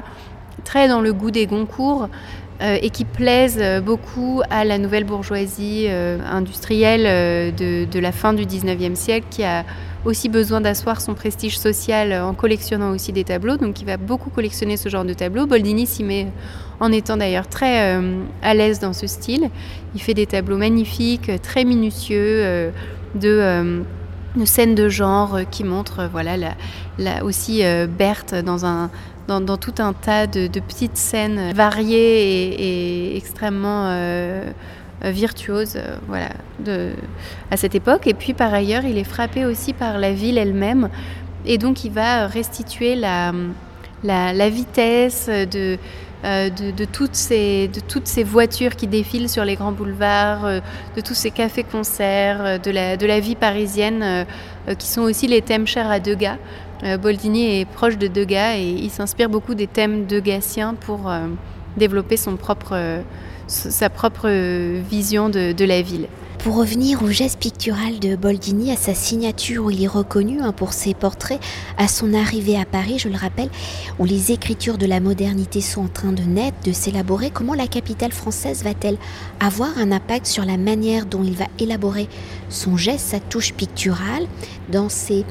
Très 0.65 0.89
dans 0.89 1.01
le 1.01 1.13
goût 1.13 1.31
des 1.31 1.47
Goncourt. 1.47 2.09
Euh, 2.63 2.79
et 2.81 2.89
qui 2.89 3.05
plaisent 3.05 3.59
euh, 3.61 3.83
beaucoup 3.83 4.41
à 4.49 4.65
la 4.65 4.79
nouvelle 4.79 5.05
bourgeoisie 5.05 5.85
euh, 5.89 6.19
industrielle 6.25 7.55
de, 7.55 7.99
la 7.99 8.13
fin 8.13 8.33
du 8.33 8.45
19e 8.45 8.95
siècle 8.95 9.27
qui 9.29 9.45
a 9.45 9.67
aussi 10.07 10.31
besoin 10.31 10.63
d'asseoir 10.63 11.03
son 11.03 11.13
prestige 11.13 11.59
social 11.59 12.15
en 12.15 12.33
collectionnant 12.33 12.93
aussi 12.93 13.13
des 13.13 13.25
tableaux. 13.25 13.59
Donc 13.59 13.83
il 13.83 13.85
va 13.85 13.99
beaucoup 13.99 14.31
collectionner 14.31 14.79
ce 14.79 14.89
genre 14.89 15.05
de 15.05 15.13
tableaux. 15.13 15.47
Boldini 15.47 15.87
s'y 15.87 16.03
met 16.03 16.29
en 16.81 16.93
étant 16.93 17.19
d'ailleurs 17.19 17.49
très 17.49 18.01
à 18.43 18.55
l'aise 18.55 18.79
dans 18.79 18.93
ce 18.93 19.07
style. 19.07 19.51
Il 19.95 20.01
fait 20.01 20.15
des 20.15 20.27
tableaux 20.27 20.59
magnifiques, 20.59 21.31
très 21.43 21.65
minutieux, 21.65 22.71
de 23.17 23.83
scènes 24.45 24.77
de 24.77 24.89
genre 24.89 25.41
qui 25.51 25.65
montrent 25.65 26.09
voilà, 26.13 26.37
aussi 27.23 27.63
Berthe 27.99 28.37
dans 28.37 28.65
un, 28.65 28.91
dans, 29.29 29.57
tout 29.57 29.75
un 29.79 29.93
tas 29.93 30.27
de, 30.27 30.49
petites 30.61 30.97
scènes 30.97 31.53
variées 31.53 33.13
et, 33.13 33.17
extrêmement 33.17 33.87
euh, 35.05 35.11
virtuoses 35.11 35.77
euh, 35.77 35.97
voilà, 36.09 36.31
à 37.51 37.57
cette 37.57 37.75
époque. 37.75 38.07
Et 38.07 38.15
puis 38.15 38.35
par 38.35 38.55
ailleurs, 38.55 38.85
il 38.85 38.99
est 38.99 39.05
frappé 39.05 39.45
aussi 39.45 39.73
par 39.73 39.99
la 39.99 40.13
ville 40.13 40.39
elle-même. 40.39 40.89
Et 41.45 41.59
donc 41.59 41.85
il 41.85 41.93
va 41.93 42.27
restituer 42.27 42.95
la, 42.95 43.33
vitesse 44.49 45.29
de, 45.29 45.79
euh, 46.25 46.51
de, 46.51 46.85
toutes 46.85 47.15
ces, 47.15 47.69
de 47.69 47.81
toutes 47.81 48.07
ces 48.07 48.25
voitures 48.25 48.75
qui 48.75 48.87
défilent 48.87 49.29
sur 49.29 49.45
les 49.45 49.55
grands 49.55 49.73
boulevards, 49.73 50.63
de 50.97 51.01
tous 51.01 51.15
ces 51.15 51.31
cafés-concerts, 51.31 52.61
de 52.61 52.71
la, 52.71 52.97
de 52.97 53.07
la 53.07 53.21
vie 53.21 53.37
parisienne, 53.37 54.27
qui 54.79 54.89
sont 54.89 55.03
aussi 55.03 55.29
les 55.29 55.43
thèmes 55.43 55.67
chers 55.67 55.91
à 55.91 56.01
Degas. 56.01 56.39
Euh, 56.83 56.99
Boldini 56.99 57.61
est 57.61 57.65
proche 57.65 57.97
de 57.97 58.07
Degas 58.07 58.57
et 58.57 58.69
il 58.69 58.91
s'inspire 58.91 59.29
beaucoup 59.29 59.55
des 59.55 59.67
thèmes 59.67 60.07
degassiens 60.07 60.75
pour 60.75 61.11
euh, 61.11 61.27
développer 61.77 62.17
son 62.17 62.37
propre, 62.37 62.73
euh, 62.73 63.01
sa 63.47 63.89
propre 63.89 64.29
vision 64.89 65.29
de 65.29 65.65
la 65.65 65.83
ville. 65.83 66.09
Pour 66.47 66.59
revenir 66.59 67.03
au 67.03 67.11
geste 67.11 67.41
pictural 67.41 67.99
de 67.99 68.15
Boldini, 68.15 68.71
à 68.71 68.77
sa 68.77 68.95
signature 68.95 69.65
où 69.65 69.71
il 69.73 69.83
est 69.83 69.89
reconnu 69.89 70.41
hein, 70.41 70.53
pour 70.53 70.75
ses 70.75 70.95
portraits, 70.95 71.41
à 71.77 71.89
son 71.89 72.15
arrivée 72.15 72.57
à 72.57 72.65
Paris, 72.65 73.01
je 73.01 73.09
le 73.09 73.17
rappelle, 73.17 73.49
où 73.99 74.05
les 74.05 74.31
écritures 74.31 74.79
de 74.79 74.87
la 74.87 75.01
modernité 75.01 75.61
sont 75.61 75.87
en 75.87 75.89
train 75.89 76.13
de 76.13 76.23
naître, 76.23 76.57
de 76.65 76.71
s'élaborer, 76.71 77.31
comment 77.31 77.55
la 77.55 77.67
capitale 77.67 78.13
française 78.13 78.63
va-t-elle 78.63 78.97
avoir 79.41 79.77
un 79.77 79.91
impact 79.91 80.27
sur 80.27 80.45
la 80.45 80.57
manière 80.57 81.07
dont 81.07 81.25
il 81.25 81.35
va 81.35 81.47
élaborer 81.59 82.09
son 82.49 82.77
geste, 82.77 83.09
sa 83.09 83.19
touche 83.19 83.53
picturale 83.53 84.29
dans 84.71 84.89
ses 84.89 85.25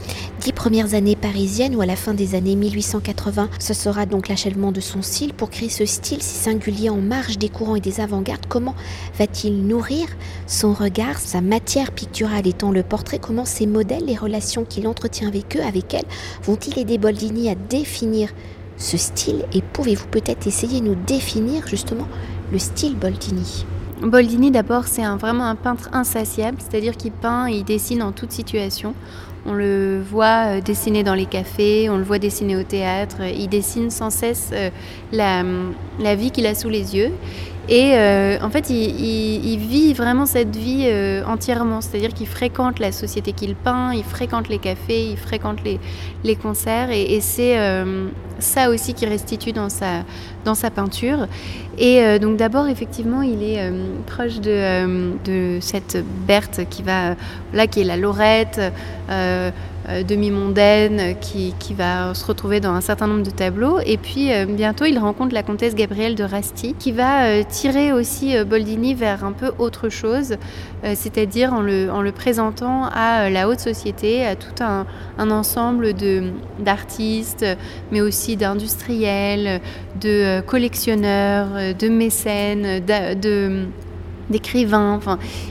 dix 0.45 0.53
premières 0.53 0.93
années 0.93 1.15
parisiennes 1.15 1.75
ou 1.75 1.81
à 1.81 1.87
la 1.87 1.95
fin 1.95 2.13
des 2.13 2.35
années 2.35 2.55
1880 2.55 3.49
Ce 3.57 3.73
sera 3.73 4.05
donc 4.05 4.29
l'achèvement 4.29 4.71
de 4.71 4.79
son 4.79 5.01
style. 5.01 5.33
Pour 5.33 5.49
créer 5.49 5.69
ce 5.69 5.87
style 5.87 6.21
si 6.21 6.35
singulier 6.35 6.91
en 6.91 6.97
marge 6.97 7.39
des 7.39 7.49
courants 7.49 7.75
et 7.75 7.81
des 7.81 7.99
avant-gardes. 7.99 8.45
Comment 8.47 8.75
va-t-il 9.17 9.65
nourrir 9.65 10.05
son 10.45 10.71
regard 10.71 11.17
sa 11.17 11.41
matière 11.41 11.91
picturale 11.91 12.45
étant 12.45 12.71
le 12.71 12.83
portrait, 12.83 13.17
comment 13.17 13.43
ces 13.43 13.65
modèles, 13.65 14.05
les 14.05 14.15
relations 14.15 14.65
qu'il 14.65 14.87
entretient 14.87 15.27
avec 15.27 15.57
eux, 15.57 15.63
avec 15.63 15.95
elles, 15.95 16.05
vont-ils 16.43 16.77
aider 16.77 16.99
Boldini 16.99 17.49
à 17.49 17.55
définir 17.55 18.29
ce 18.77 18.97
style? 18.97 19.45
Et 19.51 19.63
pouvez-vous 19.63 20.07
peut-être 20.09 20.45
essayer 20.45 20.79
de 20.79 20.85
nous 20.85 20.95
définir 21.07 21.67
justement 21.67 22.07
le 22.51 22.59
style 22.59 22.95
Boldini? 22.95 23.65
Boldini 24.01 24.51
d'abord 24.51 24.87
c'est 24.87 25.05
vraiment 25.17 25.45
un 25.45 25.55
peintre 25.55 25.89
insatiable, 25.93 26.57
c'est-à-dire 26.59 26.97
qu'il 26.97 27.11
peint 27.11 27.47
et 27.47 27.57
il 27.57 27.63
dessine 27.63 28.03
en 28.03 28.11
toute 28.11 28.31
situation. 28.31 28.93
On 29.47 29.53
le 29.53 30.01
voit 30.01 30.59
dessiner 30.59 31.03
dans 31.03 31.13
les 31.13 31.27
cafés, 31.27 31.87
on 31.89 31.97
le 31.97 32.03
voit 32.03 32.17
dessiner 32.17 32.57
au 32.57 32.63
théâtre. 32.63 33.17
Il 33.21 33.47
dessine 33.47 33.91
sans 33.91 34.09
cesse 34.09 34.51
la, 35.11 35.43
la 35.99 36.15
vie 36.15 36.31
qu'il 36.31 36.47
a 36.47 36.55
sous 36.55 36.69
les 36.69 36.95
yeux. 36.95 37.11
Et 37.67 37.93
euh, 37.95 38.37
en 38.41 38.49
fait, 38.49 38.69
il, 38.69 39.57
vit 39.57 39.93
vraiment 39.93 40.27
cette 40.27 40.55
vie 40.55 40.85
euh, 40.85 41.23
entièrement, 41.25 41.81
c'est-à-dire 41.81 42.13
qu'il 42.13 42.27
fréquente 42.27 42.77
la 42.79 42.91
société 42.91 43.31
qu'il 43.31 43.55
peint, 43.55 43.91
il 43.93 44.03
fréquente 44.03 44.49
les 44.49 44.59
cafés, 44.59 45.09
il 45.09 45.17
fréquente 45.17 45.59
les, 45.63 46.35
concerts, 46.35 46.91
et, 46.91 47.19
c'est 47.21 47.57
euh, 47.57 48.07
ça 48.37 48.69
aussi 48.69 48.93
qui 48.93 49.07
restitue 49.07 49.51
dans 49.51 49.69
sa, 49.69 50.69
peinture. 50.69 51.27
Et 51.77 52.19
donc 52.19 52.37
d'abord, 52.37 52.67
effectivement, 52.67 53.21
il 53.21 53.43
est 53.43 53.71
proche 54.05 54.39
de, 54.39 55.13
de, 55.25 55.57
cette 55.59 56.03
Berthe 56.27 56.69
qui 56.69 56.83
va, 56.83 57.15
là, 57.53 57.67
qui 57.67 57.81
est 57.81 57.83
la 57.83 57.97
Lorette. 57.97 58.61
Euh, 59.87 60.01
demi-mondaine 60.01 61.15
qui, 61.19 61.53
va 61.77 62.13
se 62.13 62.25
retrouver 62.25 62.59
dans 62.59 62.71
un 62.71 62.81
certain 62.81 63.05
nombre 63.05 63.23
de 63.23 63.29
tableaux. 63.29 63.79
Et 63.85 63.97
puis 63.97 64.33
euh, 64.33 64.45
bientôt, 64.45 64.85
il 64.85 64.97
rencontre 64.97 65.33
la 65.33 65.43
comtesse 65.43 65.75
Gabrielle 65.75 66.15
de 66.15 66.23
Rasti 66.23 66.73
qui 66.79 66.91
va 66.91 67.25
euh, 67.25 67.43
tirer 67.47 67.91
aussi 67.91 68.35
Boldini 68.45 68.95
vers 68.95 69.23
un 69.23 69.31
peu 69.31 69.51
autre 69.59 69.89
chose, 69.89 70.37
c'est-à-dire 70.83 71.53
en 71.53 71.61
le, 71.61 71.91
en 71.91 72.01
le, 72.01 72.11
présentant 72.11 72.85
à 72.85 73.29
la 73.29 73.47
haute 73.47 73.59
société, 73.59 74.25
à 74.25 74.35
tout 74.35 74.63
un 74.63 75.31
ensemble 75.31 75.93
d'artistes, 76.59 77.45
mais 77.91 78.01
aussi 78.01 78.37
d'industriels, 78.37 79.61
de 79.99 80.41
collectionneurs, 80.41 81.47
de 81.77 81.89
mécènes, 81.89 82.85
de 82.85 83.65
d'écrivains. 84.29 84.99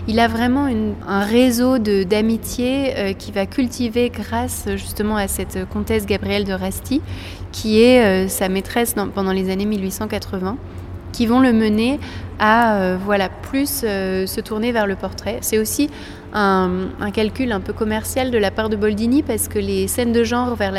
Il 0.09 0.21
a 0.21 0.29
vraiment 0.29 0.69
un 1.07 1.25
réseau 1.25 1.79
d'amitié 1.79 2.95
euh, 2.97 3.13
qui 3.13 3.33
va 3.33 3.47
cultiver 3.47 4.11
grâce 4.11 4.67
justement 4.77 5.17
à 5.17 5.29
cette 5.29 5.69
comtesse 5.69 6.07
Gabrielle 6.07 6.45
de 6.45 6.53
Rasti, 6.53 7.01
qui 7.53 7.83
est 7.83 8.05
euh, 8.05 8.29
sa 8.29 8.49
maîtresse 8.49 8.95
pendant 9.15 9.33
les 9.33 9.51
années 9.51 9.67
1880 9.67 10.57
qui 11.13 11.27
vont 11.27 11.39
le 11.39 11.53
mener 11.53 12.01
à 12.41 12.75
euh, 12.75 12.99
voilà 13.01 13.29
plus 13.29 13.69
se 13.69 14.41
tourner 14.41 14.73
vers 14.73 14.89
le 14.89 14.97
portrait. 14.97 15.39
C'est 15.43 15.59
aussi 15.59 15.89
un, 16.33 16.89
calcul 17.13 17.53
un 17.53 17.61
peu 17.61 17.73
commercial 17.73 18.33
de 18.33 18.39
la 18.39 18.51
part 18.51 18.69
de 18.69 18.75
Boldini 18.75 19.23
parce 19.23 19.47
que 19.47 19.61
les 19.61 19.87
scènes 19.87 20.13
de 20.13 20.25
genre 20.25 20.57
vers 20.57 20.73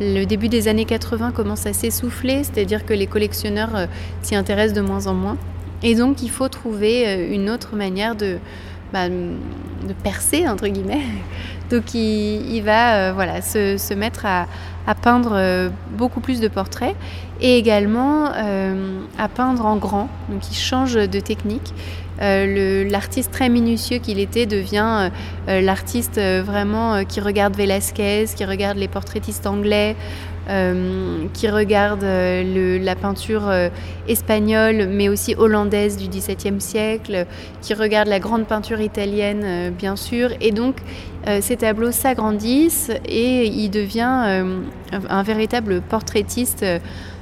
le 0.00 0.24
début 0.24 0.48
des 0.48 0.68
années 0.68 0.86
80 0.86 1.32
commencent 1.32 1.66
à 1.66 1.74
s'essouffler, 1.74 2.42
c'est-à-dire 2.42 2.86
que 2.86 2.94
les 2.94 3.06
collectionneurs 3.06 3.86
s'y 4.22 4.34
intéressent 4.34 4.72
de 4.72 4.80
moins 4.80 5.08
en 5.08 5.12
moins. 5.12 5.36
Et 5.82 5.94
donc, 5.94 6.22
il 6.22 6.30
faut 6.30 6.48
trouver 6.48 7.06
euh, 7.06 7.34
une 7.34 7.50
autre 7.50 7.76
manière 7.76 8.14
de, 8.14 8.38
bah, 8.92 9.06
percer, 10.02 10.48
entre 10.48 10.68
guillemets. 10.68 11.04
Donc, 11.70 11.94
il, 11.94 12.60
va 12.60 12.94
euh, 12.94 13.12
voilà, 13.12 13.42
se, 13.42 13.94
mettre 13.94 14.24
à, 14.24 14.46
peindre 15.02 15.32
euh, 15.34 15.68
beaucoup 15.90 16.20
plus 16.20 16.40
de 16.40 16.46
portraits 16.46 16.94
et 17.40 17.58
également 17.58 18.26
à 19.18 19.28
peindre 19.28 19.66
en 19.66 19.76
grand. 19.76 20.08
Donc, 20.28 20.48
il 20.50 20.54
change 20.54 20.94
de 20.94 21.20
technique. 21.20 21.74
L'artiste 22.18 23.30
très 23.30 23.48
minutieux 23.48 23.98
qu'il 23.98 24.18
était 24.18 24.46
devient 24.46 25.10
l'artiste 25.46 26.18
vraiment 26.18 27.04
qui 27.04 27.20
regarde 27.20 27.56
Velázquez, 27.56 28.26
qui 28.34 28.44
regarde 28.44 28.78
les 28.78 28.88
portraitistes 28.88 29.46
anglais, 29.46 29.96
euh, 30.48 31.26
qui 31.32 31.48
regarde 31.48 32.04
euh, 32.04 32.78
la 32.78 32.94
peinture 32.94 33.48
euh, 33.48 33.68
espagnole, 34.06 34.86
mais 34.88 35.08
aussi 35.08 35.34
hollandaise 35.36 35.96
du 35.96 36.06
XVIIe 36.06 36.60
siècle, 36.60 37.26
qui 37.62 37.74
regarde 37.74 38.06
la 38.06 38.20
grande 38.20 38.46
peinture 38.46 38.80
italienne, 38.80 39.72
bien 39.76 39.96
sûr. 39.96 40.30
Et 40.40 40.52
donc, 40.52 40.76
ces 41.40 41.56
tableaux 41.56 41.90
s'agrandissent 41.90 42.92
et 43.04 43.46
il 43.46 43.70
devient 43.70 44.44
un 44.92 45.22
véritable 45.24 45.80
portraitiste. 45.80 46.64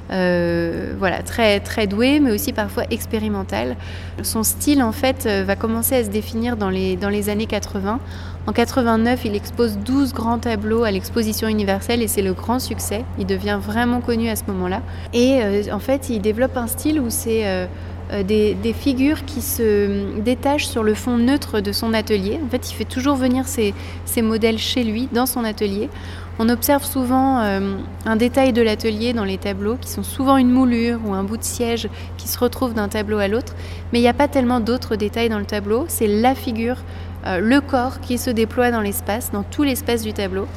Voilà, 0.09 1.23
très, 1.23 1.59
très 1.59 1.87
doué, 1.87 2.19
mais 2.19 2.31
aussi 2.31 2.53
parfois 2.53 2.83
expérimental. 2.91 3.75
Son 4.23 4.43
style, 4.43 4.81
en 4.81 4.91
fait, 4.91 5.27
va 5.27 5.55
commencer 5.55 5.95
à 5.95 6.03
se 6.03 6.09
définir 6.09 6.57
dans 6.57 6.69
les, 6.69 6.95
dans 6.95 7.09
les 7.09 7.29
années 7.29 7.47
80 7.47 7.99
en 8.47 8.53
89, 8.53 9.25
il 9.25 9.35
expose 9.35 9.79
12 9.79 10.13
grands 10.13 10.37
tableaux 10.37 10.83
à 10.83 10.91
l'exposition 10.91 11.47
universelle 11.47 12.03
et 12.03 12.07
c'est 12.07 12.21
le 12.21 12.33
grand 12.33 12.59
succès. 12.59 13.03
Il 13.17 13.25
devient 13.25 13.57
vraiment 13.59 14.01
connu 14.01 14.29
à 14.29 14.35
ce 14.35 14.43
moment-là. 14.47 14.83
Et 15.13 15.39
euh, 15.41 15.63
en 15.71 15.79
fait, 15.79 16.09
il 16.09 16.21
développe 16.21 16.55
un 16.55 16.67
style 16.67 16.99
où 16.99 17.09
c'est 17.09 17.47
euh, 17.47 17.65
euh, 18.11 18.21
des, 18.21 18.73
figures 18.73 19.25
qui 19.25 19.41
se 19.41 20.19
détachent 20.19 20.67
sur 20.67 20.83
le 20.83 20.93
fond 20.93 21.17
neutre 21.17 21.59
de 21.59 21.71
son 21.71 21.91
atelier. 21.95 22.39
En 22.45 22.49
fait, 22.49 22.69
il 22.69 22.75
fait 22.75 22.85
toujours 22.85 23.15
venir 23.15 23.45
ses, 23.47 23.73
modèles 24.21 24.59
chez 24.59 24.83
lui, 24.83 25.09
dans 25.11 25.25
son 25.25 25.43
atelier. 25.43 25.89
On 26.37 26.49
observe 26.49 26.83
souvent 26.83 27.37
un 27.37 28.15
détail 28.17 28.51
de 28.51 28.61
l'atelier 28.61 29.13
dans 29.13 29.23
les 29.23 29.37
tableaux, 29.37 29.77
qui 29.79 29.89
sont 29.89 30.03
souvent 30.03 30.35
une 30.35 30.51
moulure 30.51 30.99
ou 31.05 31.13
un 31.13 31.23
bout 31.23 31.37
de 31.37 31.43
siège 31.43 31.87
qui 32.17 32.27
se 32.27 32.37
retrouve 32.37 32.73
d'un 32.73 32.89
tableau 32.89 33.19
à 33.19 33.29
l'autre. 33.29 33.53
Mais 33.93 33.99
il 33.99 34.01
n'y 34.01 34.09
a 34.09 34.13
pas 34.13 34.27
tellement 34.27 34.59
d'autres 34.59 34.97
détails 34.97 35.29
dans 35.29 35.39
le 35.39 35.45
tableau. 35.45 35.85
C'est 35.87 36.07
la 36.07 36.35
figure 36.35 36.77
euh, 37.25 37.39
le 37.39 37.59
corps 37.59 38.01
qui 38.01 38.17
se 38.17 38.29
déploie 38.29 38.71
dans 38.71 38.81
l'espace, 38.81 39.31
dans 39.31 39.43
tout 39.43 39.63
l'espace 39.63 40.03
du 40.03 40.13
tableau, 40.13 40.47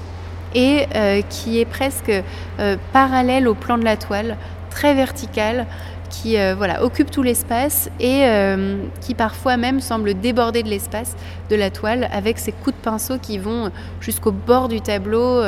et 0.55 0.87
euh, 0.95 1.23
qui 1.23 1.59
est 1.59 1.65
presque 1.65 2.13
euh, 2.59 2.77
parallèle 2.93 3.49
au 3.49 3.55
plan 3.55 3.79
de 3.79 3.85
la 3.85 3.97
toile, 3.97 4.37
très 4.71 4.95
vertical, 4.95 5.67
qui 6.11 6.37
voilà, 6.57 6.83
occupe 6.83 7.11
tout 7.11 7.23
l'espace 7.23 7.91
et 8.01 8.25
qui 9.01 9.15
parfois 9.15 9.57
même 9.57 9.81
semble 9.81 10.15
déborder 10.15 10.63
de 10.63 10.69
l'espace 10.69 11.17
de 11.51 11.57
la 11.57 11.71
toile 11.71 12.09
avec 12.13 12.39
ses 12.39 12.53
coups 12.53 12.77
de 12.77 12.83
pinceau 12.83 13.19
qui 13.19 13.39
vont 13.39 13.71
jusqu'au 14.01 14.33
bord 14.33 14.69
du 14.69 14.81
tableau. 14.81 15.43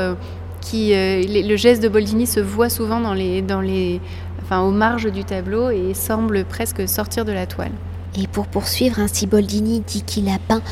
qui, 0.60 0.92
le 0.92 1.56
geste 1.56 1.82
de 1.82 1.88
Boldini 1.88 2.26
se 2.26 2.40
voit 2.40 2.68
souvent 2.68 3.00
dans 3.00 3.14
les, 3.14 3.42
dans 3.42 3.60
les, 3.60 4.00
enfin, 4.42 4.60
aux 4.60 4.72
marges 4.72 5.10
du 5.10 5.24
tableau 5.24 5.70
et 5.70 5.94
semble 5.94 6.44
presque 6.44 6.88
sortir 6.88 7.24
de 7.24 7.32
la 7.32 7.46
toile. 7.46 7.72
Et 8.18 8.26
pour 8.26 8.46
poursuivre, 8.46 8.98
ainsi 8.98 9.26
Boldini 9.26 9.80
dit 9.86 10.02
qu'il 10.02 10.28
a 10.28 10.38
peint 10.48 10.62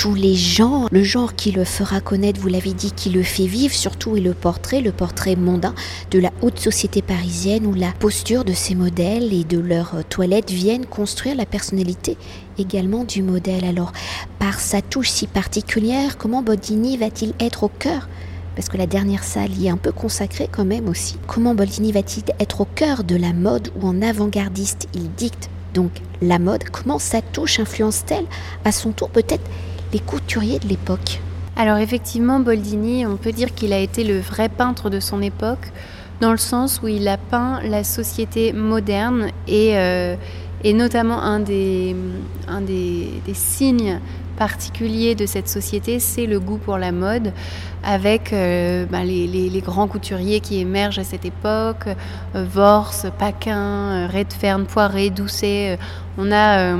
tous 0.00 0.14
les 0.14 0.34
genres. 0.34 0.88
Le 0.90 1.02
genre 1.02 1.34
qui 1.34 1.52
le 1.52 1.64
fera 1.64 2.00
connaître, 2.00 2.40
vous 2.40 2.48
l'avez 2.48 2.72
dit, 2.72 2.90
qui 2.90 3.10
le 3.10 3.22
fait 3.22 3.44
vivre, 3.44 3.74
surtout 3.74 4.16
est 4.16 4.22
le 4.22 4.32
portrait, 4.32 4.80
le 4.80 4.92
portrait 4.92 5.36
mondain 5.36 5.74
de 6.10 6.18
la 6.18 6.30
haute 6.40 6.58
société 6.58 7.02
parisienne 7.02 7.66
où 7.66 7.74
la 7.74 7.92
posture 7.92 8.46
de 8.46 8.54
ses 8.54 8.74
modèles 8.74 9.34
et 9.34 9.44
de 9.44 9.58
leurs 9.58 10.02
toilettes 10.08 10.52
viennent 10.52 10.86
construire 10.86 11.36
la 11.36 11.44
personnalité 11.44 12.16
également 12.56 13.04
du 13.04 13.22
modèle. 13.22 13.62
Alors, 13.66 13.92
par 14.38 14.58
sa 14.58 14.80
touche 14.80 15.10
si 15.10 15.26
particulière, 15.26 16.16
comment 16.16 16.42
Boldini 16.42 16.96
va-t-il 16.96 17.34
être 17.38 17.64
au 17.64 17.68
cœur? 17.68 18.08
Parce 18.56 18.70
que 18.70 18.78
la 18.78 18.86
dernière 18.86 19.22
salle 19.22 19.52
y 19.52 19.66
est 19.66 19.70
un 19.70 19.76
peu 19.76 19.92
consacrée 19.92 20.48
quand 20.50 20.64
même 20.64 20.88
aussi. 20.88 21.18
Comment 21.26 21.54
Boldini 21.54 21.92
va-t-il 21.92 22.24
être 22.40 22.62
au 22.62 22.68
cœur 22.74 23.04
de 23.04 23.16
la 23.16 23.34
mode 23.34 23.68
ou 23.78 23.86
en 23.86 24.00
avant-gardiste? 24.00 24.88
Il 24.94 25.12
dicte 25.12 25.50
donc 25.74 25.90
la 26.22 26.38
mode 26.38 26.64
Comment 26.70 26.98
sa 26.98 27.20
touche 27.20 27.60
influence-t-elle? 27.60 28.24
À 28.64 28.72
son 28.72 28.92
tour 28.92 29.10
peut-être 29.10 29.44
les 29.92 29.98
couturiers 29.98 30.58
de 30.58 30.68
l'époque. 30.68 31.20
Alors 31.56 31.78
effectivement, 31.78 32.40
Boldini, 32.40 33.06
on 33.06 33.16
peut 33.16 33.32
dire 33.32 33.54
qu'il 33.54 33.72
a 33.72 33.78
été 33.78 34.04
le 34.04 34.18
vrai 34.18 34.48
peintre 34.48 34.88
de 34.90 35.00
son 35.00 35.20
époque, 35.20 35.72
dans 36.20 36.32
le 36.32 36.38
sens 36.38 36.80
où 36.82 36.88
il 36.88 37.08
a 37.08 37.16
peint 37.16 37.60
la 37.62 37.84
société 37.84 38.52
moderne 38.52 39.28
et, 39.48 39.76
euh, 39.76 40.16
notamment 40.64 41.38
des, 41.38 41.96
un 42.48 42.60
des 42.60 43.34
signes 43.34 43.98
particulier 44.40 45.14
de 45.14 45.26
cette 45.26 45.48
société, 45.48 46.00
c'est 46.00 46.24
le 46.24 46.40
goût 46.40 46.56
pour 46.56 46.78
la 46.78 46.92
mode, 46.92 47.34
avec 47.84 48.32
euh, 48.32 48.86
bah, 48.86 49.04
les, 49.04 49.62
grands 49.62 49.86
couturiers 49.86 50.40
qui 50.40 50.60
émergent 50.60 50.98
à 50.98 51.04
cette 51.04 51.26
époque, 51.26 51.84
euh, 52.34 52.46
Vors, 52.50 52.94
Paquin, 53.18 53.58
euh, 53.58 54.08
Redfern, 54.10 54.64
Poiret, 54.64 55.10
Doucet. 55.10 55.78
on 56.16 56.32
a 56.32 56.74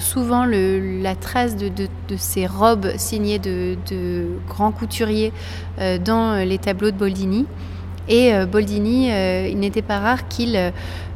souvent 0.00 0.44
la 0.44 1.14
trace 1.14 1.54
de, 1.56 1.70
ces 2.16 2.48
robes 2.48 2.90
signées 2.96 3.38
de, 3.38 3.76
grands 4.48 4.72
couturiers 4.72 5.32
dans 6.04 6.44
les 6.44 6.58
tableaux 6.58 6.90
de 6.90 6.96
Boldini. 6.96 7.46
Et 8.08 8.32
Boldini, 8.50 9.10
il 9.52 9.58
n'était 9.60 9.82
pas 9.82 10.00
rare 10.00 10.26
qu'il 10.28 10.58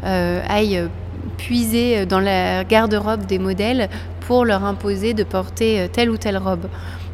aille 0.03 0.89
puiser 1.37 2.07
dans 2.07 2.21
la 2.21 2.65
garde-robe 2.65 3.27
des 3.27 3.39
modèles 3.39 3.89
pour 4.29 4.45
leur 4.45 4.63
imposer 4.63 5.15
de 5.15 5.25
porter 5.25 5.81
euh, 5.81 5.89
telle 5.91 6.11
ou 6.11 6.19
telle 6.19 6.37
robe. 6.37 6.67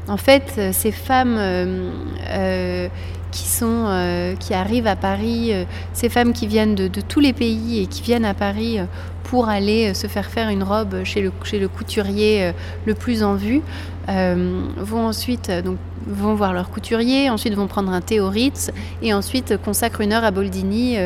En 0.08 0.16
fait, 0.16 0.54
euh, 0.58 0.70
ces 0.72 0.90
femmes 0.90 1.36
euh, 1.38 2.88
qui, 3.30 3.46
sont, 3.46 4.36
qui 4.40 4.52
arrivent 4.52 4.88
à 4.88 4.96
Paris, 4.96 5.52
ces 5.92 6.08
femmes 6.08 6.32
qui 6.32 6.46
viennent 6.48 6.74
de, 6.74 6.88
tous 7.00 7.20
les 7.20 7.32
pays 7.32 7.82
et 7.82 7.86
qui 7.86 8.02
viennent 8.02 8.24
à 8.24 8.34
Paris 8.34 8.78
pour 9.24 9.48
aller 9.48 9.94
se 9.94 10.06
faire 10.06 10.26
faire 10.26 10.48
une 10.48 10.62
robe 10.62 11.02
chez 11.04 11.20
le, 11.20 11.32
chez 11.42 11.58
le 11.58 11.68
couturier 11.68 12.52
le 12.86 12.94
plus 12.94 13.22
en 13.22 13.34
vue, 13.34 13.62
vont 14.06 15.06
ensuite 15.06 15.50
donc, 15.64 15.78
vont 16.06 16.34
voir 16.34 16.52
leur 16.52 16.70
couturier, 16.70 17.30
ensuite 17.30 17.54
vont 17.54 17.66
prendre 17.66 17.90
un 17.90 18.02
thé 18.02 18.20
au 18.20 18.28
Ritz 18.28 18.70
et 19.02 19.14
ensuite 19.14 19.56
consacrent 19.56 20.02
une 20.02 20.12
heure 20.12 20.24
à 20.24 20.30
Boldini 20.30 20.98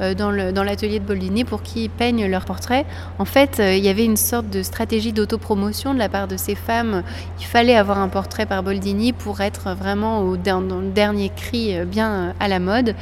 dans 0.00 0.30
l'atelier 0.30 0.98
de 0.98 1.04
Boldini 1.04 1.44
pour 1.44 1.62
qu'ils 1.62 1.90
peignent 1.90 2.26
leur 2.26 2.46
portrait. 2.46 2.86
En 3.18 3.26
fait, 3.26 3.60
il 3.60 3.84
y 3.84 3.88
avait 3.88 4.04
une 4.04 4.16
sorte 4.16 4.48
de 4.48 4.62
stratégie 4.62 5.12
d'autopromotion 5.12 5.92
de 5.92 5.98
la 5.98 6.08
part 6.08 6.28
de 6.28 6.38
ces 6.38 6.54
femmes. 6.54 7.02
Il 7.38 7.44
fallait 7.44 7.76
avoir 7.76 7.98
un 7.98 8.08
portrait 8.08 8.46
par 8.46 8.62
Boldini 8.62 9.12
pour 9.12 9.42
être 9.42 9.74
vraiment 9.74 10.20
au, 10.20 10.36
dans 10.38 10.60
le 10.60 10.90
dernier 10.90 11.30
cri 11.34 11.74
bien 11.84 12.34
à 12.40 12.48
la 12.48 12.58
mode. 12.58 12.94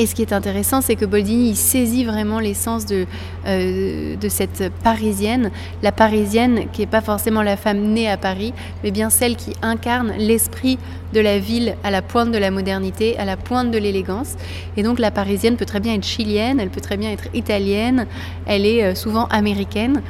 Et 0.00 0.06
ce 0.06 0.14
qui 0.14 0.22
est 0.22 0.32
intéressant, 0.32 0.80
c'est 0.80 0.94
que 0.94 1.04
Boldini 1.04 1.56
saisit 1.56 2.04
vraiment 2.04 2.38
l'essence 2.38 2.86
de, 2.86 3.06
euh, 3.46 4.14
de 4.14 4.28
cette 4.28 4.72
parisienne, 4.84 5.50
la 5.82 5.90
parisienne 5.90 6.66
qui 6.72 6.82
n'est 6.82 6.86
pas 6.86 7.00
forcément 7.00 7.42
la 7.42 7.56
femme 7.56 7.80
née 7.80 8.08
à 8.08 8.16
Paris, 8.16 8.54
mais 8.84 8.92
bien 8.92 9.10
celle 9.10 9.34
qui 9.34 9.54
incarne 9.60 10.12
l'esprit 10.16 10.78
de 11.12 11.20
la 11.20 11.40
ville 11.40 11.74
à 11.82 11.90
la 11.90 12.00
pointe 12.00 12.30
de 12.30 12.38
la 12.38 12.52
modernité, 12.52 13.18
à 13.18 13.24
la 13.24 13.36
pointe 13.36 13.72
de 13.72 13.78
l'élégance. 13.78 14.36
Et 14.76 14.84
donc 14.84 15.00
la 15.00 15.10
parisienne 15.10 15.56
peut 15.56 15.64
très 15.64 15.80
bien 15.80 15.94
être 15.94 16.06
chilienne, 16.06 16.60
elle 16.60 16.70
peut 16.70 16.80
très 16.80 16.96
bien 16.96 17.10
être 17.10 17.26
italienne, 17.34 18.06
elle 18.46 18.66
est 18.66 18.84
euh, 18.84 18.94
souvent 18.94 19.26
américaine. 19.26 20.02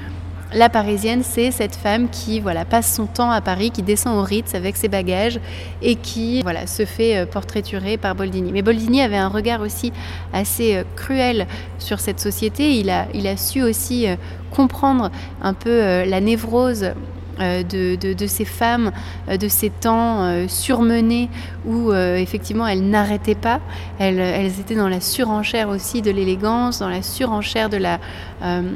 La 0.55 0.71
parisienne, 0.71 1.23
c'est 1.23 1.51
cette 1.51 1.77
femme 1.77 2.09
qui 2.09 2.41
voilà, 2.41 2.65
passe 2.65 2.95
son 2.95 3.05
temps 3.05 3.31
à 3.31 3.43
Paris, 3.43 3.71
qui 3.71 3.83
descend 3.83 4.17
au 4.17 4.23
Ritz 4.23 4.55
avec 4.55 4.79
ses 4.79 4.89
bagages 4.89 5.39
et 5.83 5.95
qui 5.95 6.41
voilà, 6.41 6.67
se 6.67 6.87
fait 6.87 7.19
euh, 7.19 7.27
portraiturer 7.27 7.99
par 7.99 8.15
Boldini. 8.15 8.51
Mais 8.51 8.63
Boldini 8.63 9.03
avait 9.03 9.19
un 9.19 9.29
regard 9.29 9.61
aussi 9.61 9.93
assez 10.33 10.77
euh, 10.77 10.85
cruel 10.97 11.47
sur 11.79 12.01
cette 12.01 12.19
société. 12.19 12.79
Il 12.79 12.89
a, 12.89 13.09
il 13.13 13.27
a 13.27 13.37
su 13.37 13.63
aussi 13.63 14.09
euh, 14.09 14.17
comprendre 14.51 15.11
un 15.43 15.53
peu 15.53 16.05
la 16.05 16.21
névrose 16.23 16.93
euh, 17.41 17.63
de, 17.63 18.27
ces 18.27 18.45
femmes, 18.45 18.91
euh, 19.29 19.37
de 19.37 19.47
ces 19.47 19.71
temps 19.71 20.23
euh, 20.23 20.47
surmenés 20.49 21.29
où 21.67 21.93
effectivement 21.93 22.67
elles 22.67 22.89
n'arrêtaient 22.89 23.35
pas. 23.35 23.61
Elles, 23.99 24.59
étaient 24.61 24.75
dans 24.75 24.89
la 24.89 25.01
surenchère 25.01 25.69
aussi 25.69 26.03
de 26.03 26.11
l'élégance, 26.11 26.79
dans 26.79 26.89
la 26.89 27.03
surenchère 27.03 27.69
de 27.69 27.77
la 27.77 28.01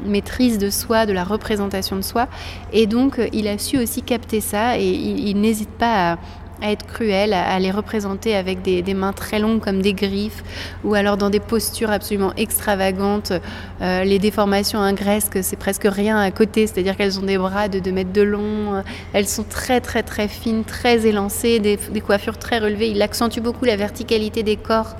maîtrise 0.04 0.58
de 0.58 0.68
soi, 0.68 1.06
de 1.06 1.12
la 1.12 1.24
représentation 1.24 1.96
de 1.96 2.02
soi. 2.02 2.28
Et 2.72 2.86
donc 2.86 3.20
il 3.32 3.48
a 3.48 3.56
su 3.56 3.78
aussi 3.78 4.02
capter 4.02 4.40
ça 4.40 4.78
et 4.78 4.90
il 4.90 5.40
n'hésite 5.40 5.70
pas 5.70 6.12
à 6.12 6.18
à 6.62 6.70
être 6.70 6.86
cruel, 6.86 7.32
à, 7.32 7.58
les 7.58 7.70
représenter 7.70 8.34
avec 8.34 8.62
des, 8.62 8.94
mains 8.94 9.12
très 9.12 9.38
longues 9.38 9.60
comme 9.60 9.82
des 9.82 9.92
griffes, 9.92 10.42
ou 10.84 10.94
alors 10.94 11.16
dans 11.16 11.30
des 11.30 11.40
postures 11.40 11.90
absolument 11.90 12.32
extravagantes. 12.36 13.32
Euh, 13.80 14.04
les 14.04 14.18
déformations 14.18 14.80
ingresques, 14.80 15.38
c'est 15.42 15.56
presque 15.56 15.86
rien 15.90 16.18
à 16.18 16.30
côté, 16.30 16.66
c'est-à-dire 16.66 16.96
qu'elles 16.96 17.18
ont 17.18 17.24
des 17.24 17.38
bras 17.38 17.68
de 17.68 17.78
2 17.78 17.92
mètres 17.92 18.12
de 18.12 18.22
long, 18.22 18.82
elles 19.12 19.28
sont 19.28 19.44
très 19.44 19.80
très 19.80 20.02
très 20.02 20.28
fines, 20.28 20.64
très 20.64 21.06
élancées, 21.06 21.58
des, 21.58 21.78
coiffures 22.00 22.38
très 22.38 22.58
relevées. 22.58 22.90
Il 22.90 23.02
accentue 23.02 23.40
beaucoup 23.40 23.64
la 23.64 23.76
verticalité 23.76 24.42
des 24.42 24.56
corps 24.56 24.96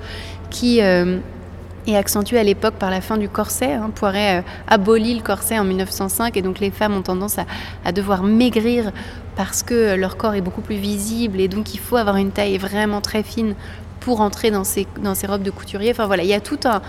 qui... 0.49 0.81
Euh, 0.81 1.19
est 1.87 1.95
accentuée 1.95 2.39
à 2.39 2.43
l'époque 2.43 2.75
par 2.75 2.89
la 2.89 3.01
fin 3.01 3.17
du 3.17 3.29
corset. 3.29 3.73
Hein. 3.73 3.91
Poiret 3.93 4.39
euh, 4.39 4.41
abolit 4.67 5.15
le 5.15 5.21
corset 5.21 5.59
en 5.59 5.63
1905 5.63 6.35
et 6.37 6.41
donc 6.41 6.59
les 6.59 6.71
femmes 6.71 6.95
ont 6.95 7.01
tendance 7.01 7.37
à 7.85 7.91
devoir 7.91 8.23
maigrir 8.23 8.91
parce 9.35 9.63
que 9.63 9.95
leur 9.95 10.17
corps 10.17 10.35
est 10.35 10.41
beaucoup 10.41 10.61
plus 10.61 10.75
visible 10.75 11.39
et 11.39 11.47
donc 11.47 11.73
il 11.73 11.79
faut 11.79 11.97
avoir 11.97 12.17
une 12.17 12.31
taille 12.31 12.57
vraiment 12.57 13.01
très 13.01 13.23
fine 13.23 13.55
pour 13.99 14.21
entrer 14.21 14.51
dans 14.51 14.63
ces, 14.63 14.85
dans 15.01 15.15
ces 15.15 15.27
robes 15.27 15.43
de 15.43 15.51
couturier. 15.51 15.91
Enfin 15.91 16.07
voilà, 16.07 16.23
il 16.23 16.29
y 16.29 16.33
a 16.33 16.41
tout 16.41 16.59
un, 16.65 16.81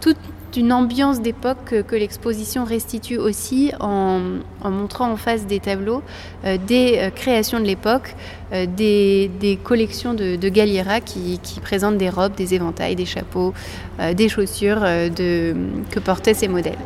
toute 0.00 0.16
une 0.56 0.72
ambiance 0.72 1.20
d'époque 1.20 1.84
que, 1.86 1.96
l'exposition 1.96 2.64
restitue 2.64 3.16
aussi 3.16 3.72
en, 3.80 4.20
montrant 4.64 5.12
en 5.12 5.16
face 5.16 5.46
des 5.46 5.60
tableaux 5.60 6.02
euh, 6.44 6.56
des 6.66 6.98
euh, 6.98 7.10
créations 7.10 7.60
de 7.60 7.64
l'époque, 7.64 8.14
euh, 8.52 8.66
des, 8.66 9.58
collections 9.62 10.14
de, 10.14 10.36
de 10.36 10.48
Galliera 10.48 11.00
qui, 11.00 11.38
présentent 11.62 11.98
des 11.98 12.10
robes, 12.10 12.34
des 12.34 12.54
éventails, 12.54 12.96
des 12.96 13.06
chapeaux, 13.06 13.52
des 14.14 14.28
chaussures 14.28 14.80
que 14.80 15.98
portaient 15.98 16.34
ces 16.34 16.48
modèles. 16.48 16.78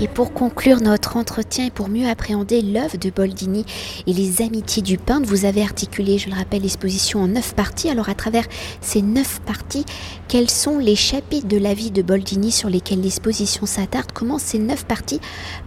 Et 0.00 0.06
pour 0.06 0.32
conclure 0.32 0.80
notre 0.80 1.16
entretien 1.16 1.66
et 1.66 1.70
pour 1.72 1.88
mieux 1.88 2.08
appréhender 2.08 2.62
l'œuvre 2.62 2.96
de 2.98 3.10
Boldini 3.10 3.64
et 4.06 4.12
les 4.12 4.42
amitiés 4.42 4.80
du 4.80 4.96
peintre, 4.96 5.26
vous 5.28 5.44
avez 5.44 5.60
articulé, 5.60 6.18
je 6.18 6.30
le 6.30 6.36
rappelle, 6.36 6.62
l'exposition 6.62 7.20
en 7.20 7.26
neuf 7.26 7.52
parties. 7.52 7.90
Alors 7.90 8.08
à 8.08 8.14
travers 8.14 8.44
ces 8.80 9.02
neuf 9.02 9.40
parties, 9.40 9.84
quels 10.28 10.50
sont 10.50 10.78
les 10.78 10.94
chapitres 10.94 11.48
de 11.48 11.56
la 11.56 11.74
vie 11.74 11.90
de 11.90 12.02
Boldini 12.02 12.52
sur 12.52 12.68
lesquels 12.68 13.00
l'exposition 13.00 13.66
s'attarde? 13.66 14.12
Comment 14.14 14.38
ces 14.38 14.60
neuf 14.60 14.86
parties 14.86 15.20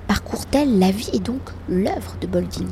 parcourent-elles 0.08 0.80
la 0.80 0.92
vie 0.92 1.10
et 1.12 1.20
donc 1.20 1.42
l'œuvre 1.68 2.16
de 2.22 2.28
Boldini? 2.28 2.72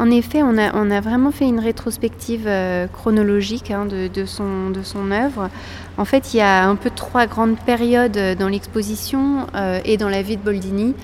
En 0.00 0.10
effet, 0.10 0.42
on 0.42 0.56
a, 0.56 1.00
vraiment 1.02 1.30
fait 1.30 1.44
une 1.44 1.60
rétrospective 1.60 2.46
euh, 2.46 2.86
chronologique 2.86 3.70
hein, 3.70 3.84
de, 3.84 4.24
son, 4.24 5.10
œuvre. 5.10 5.50
En 5.98 6.06
fait, 6.06 6.32
il 6.32 6.38
y 6.38 6.40
a 6.40 6.66
un 6.66 6.74
peu 6.74 6.88
trois 6.88 7.26
grandes 7.26 7.58
périodes 7.58 8.18
dans 8.38 8.48
l'exposition 8.48 9.46
euh, 9.54 9.78
et 9.84 9.98
dans 9.98 10.08
la 10.08 10.22
vie 10.22 10.38
de 10.38 10.42
Boldini. 10.42 10.94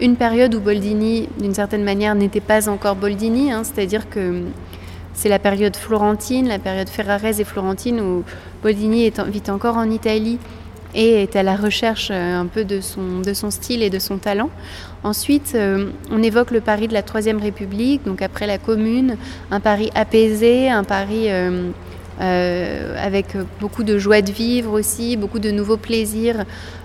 Une 0.00 0.14
période 0.14 0.54
où 0.54 0.60
Boldini, 0.60 1.28
d'une 1.40 1.52
certaine 1.52 1.82
manière, 1.82 2.14
n'était 2.14 2.40
pas 2.40 2.68
encore 2.68 2.94
Boldini, 2.94 3.50
hein, 3.50 3.64
c'est-à-dire 3.64 4.08
que 4.08 4.44
c'est 5.14 5.28
la 5.28 5.40
période 5.40 5.74
florentine, 5.74 6.46
la 6.46 6.60
période 6.60 6.88
Ferrarese 6.88 7.40
et 7.40 7.44
florentine, 7.44 8.00
où 8.00 8.22
Boldini 8.62 9.10
vit 9.10 9.50
encore 9.50 9.78
en 9.78 9.90
Italie 9.90 10.38
et 10.94 11.22
est 11.22 11.36
à 11.36 11.42
la 11.42 11.56
recherche 11.56 12.08
euh, 12.10 12.40
un 12.40 12.46
peu 12.46 12.64
de 12.64 12.80
son, 12.80 13.20
de 13.20 13.32
son 13.34 13.50
style 13.50 13.82
et 13.82 13.90
de 13.90 13.98
son 13.98 14.18
talent. 14.18 14.50
Ensuite, 15.02 15.52
euh, 15.54 15.90
on 16.10 16.22
évoque 16.22 16.50
le 16.50 16.60
Paris 16.60 16.88
de 16.88 16.94
la 16.94 17.02
Troisième 17.02 17.38
République, 17.38 18.04
donc 18.04 18.22
après 18.22 18.46
la 18.46 18.58
Commune, 18.58 19.16
un 19.50 19.60
Paris 19.60 19.90
apaisé, 19.94 20.70
un 20.70 20.84
Paris 20.84 21.26
euh, 21.28 21.72
avec 22.20 23.26
beaucoup 23.60 23.82
de 23.82 23.98
joie 23.98 24.22
de 24.22 24.30
vivre 24.30 24.72
aussi, 24.72 25.16
beaucoup 25.16 25.40
de 25.40 25.50
nouveaux 25.50 25.76
plaisirs 25.76 26.44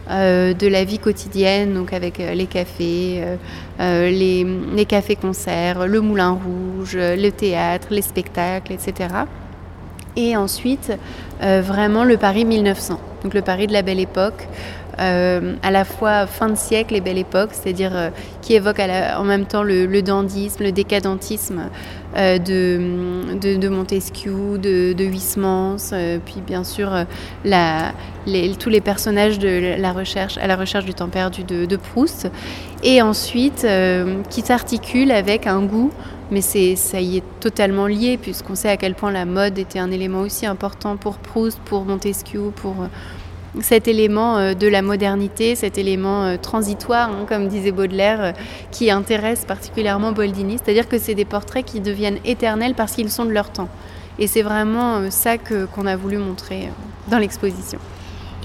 de 0.10 0.68
la 0.68 0.84
vie 0.86 0.98
quotidienne, 0.98 1.76
donc 1.76 1.94
avec 1.94 2.18
les 2.18 2.48
cafés, 2.48 3.24
les, 3.80 4.44
les 4.76 4.86
cafés-concerts, 4.86 5.86
le 5.86 6.02
Moulin 6.02 6.32
Rouge, 6.32 6.98
le 6.98 7.30
théâtre, 7.30 7.90
les 7.92 8.02
spectacles, 8.02 8.74
etc. 8.74 9.08
Et 10.16 10.36
ensuite, 10.36 10.92
vraiment 11.42 12.04
le 12.04 12.18
Paris 12.18 12.46
1900 12.46 13.00
donc 13.24 13.34
le 13.34 13.42
Paris 13.42 13.68
de 13.68 13.74
la 13.74 13.82
Belle 13.82 14.00
Époque, 14.00 14.48
euh, 15.00 15.56
à 15.64 15.72
la 15.72 15.86
fois 15.86 16.28
fin 16.28 16.50
de 16.50 16.56
siècle 16.56 16.96
et 16.96 17.02
Belle 17.02 17.18
Époque, 17.18 17.50
c'est-à-dire 17.54 17.92
euh, 17.94 18.10
qui 18.42 18.54
évoque 18.54 18.80
en 18.80 19.24
même 19.24 19.46
temps 19.46 19.64
le, 19.64 20.02
dandisme, 20.02 20.64
le 20.64 20.72
décadentisme 20.72 21.70
euh, 22.18 22.38
de, 22.38 23.70
Montesquieu, 23.70 24.58
de, 24.58 24.94
de 24.94 25.04
Huysmans, 25.04 25.94
puis 26.26 26.42
bien 26.46 26.64
sûr 26.64 26.92
tous 28.60 28.70
les 28.70 28.82
personnages 28.82 29.40
de 29.40 29.76
la 29.80 29.94
recherche, 29.94 30.38
à 30.38 30.48
la 30.48 30.56
recherche 30.56 30.86
du 30.86 30.94
temps 30.94 31.10
perdu 31.10 31.44
de, 31.44 31.76
Proust, 31.76 32.30
et 32.84 33.02
ensuite 33.02 33.66
qui 34.30 34.42
s'articule 34.42 35.12
avec 35.12 35.48
un 35.48 35.62
goût 35.62 35.92
mais 36.32 36.42
ça 36.42 37.00
y 37.00 37.18
est 37.18 37.24
totalement 37.40 37.88
lié 37.88 38.18
puisqu'on 38.22 38.56
sait 38.56 38.70
à 38.70 38.78
quel 38.78 38.96
point 38.96 39.12
la 39.12 39.26
mode 39.26 39.58
était 39.58 39.80
un 39.80 39.92
élément 39.92 40.22
aussi 40.22 40.46
important 40.46 40.98
pour 40.98 41.18
Proust, 41.18 41.60
pour 41.66 41.86
Montesquieu, 41.86 42.52
pour 42.56 42.76
euh, 42.82 42.88
cet 43.62 43.88
élément 43.88 44.38
euh, 44.38 44.54
de 44.54 44.68
la 44.68 44.82
modernité, 44.82 45.56
cet 45.56 45.78
élément 45.78 46.26
euh, 46.26 46.38
transitoire, 46.38 47.10
hein, 47.10 47.26
comme 47.28 47.48
disait 47.48 47.72
Baudelaire, 47.72 48.34
qui 48.72 48.92
intéresse 48.92 49.46
particulièrement 49.46 50.12
Boldini. 50.12 50.58
C'est-à-dire 50.64 50.88
que 50.88 51.00
c'est 51.00 51.16
des 51.16 51.26
portraits 51.26 51.66
qui 51.66 51.80
deviennent 51.80 52.20
éternels 52.26 52.76
parce 52.76 52.94
qu'ils 52.94 53.10
sont 53.10 53.26
de 53.26 53.32
leur 53.32 53.52
temps. 53.52 53.70
Et 54.20 54.28
c'est 54.28 54.42
vraiment 54.42 55.10
ça 55.10 55.38
qu'on 55.38 55.86
a 55.88 55.96
voulu 55.96 56.18
montrer 56.18 56.70
dans 57.08 57.18
l'exposition. 57.18 57.80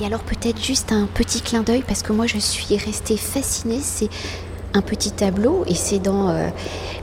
Et 0.01 0.07
alors 0.07 0.21
peut-être 0.21 0.63
juste 0.63 0.93
un 0.93 1.07
petit 1.07 1.41
clin 1.41 1.63
d'œil 1.63 1.83
parce 1.87 2.03
que 2.03 2.13
moi 2.13 2.27
je 2.27 2.39
suis 2.39 2.77
restée 2.77 3.17
fascinée. 3.17 3.81
C'est 3.81 4.09
un 4.75 4.83
petit 4.83 5.13
tableau 5.13 5.65
et 5.67 5.75
c'est 5.75 6.01
dans 6.01 6.29
euh, 6.29 6.49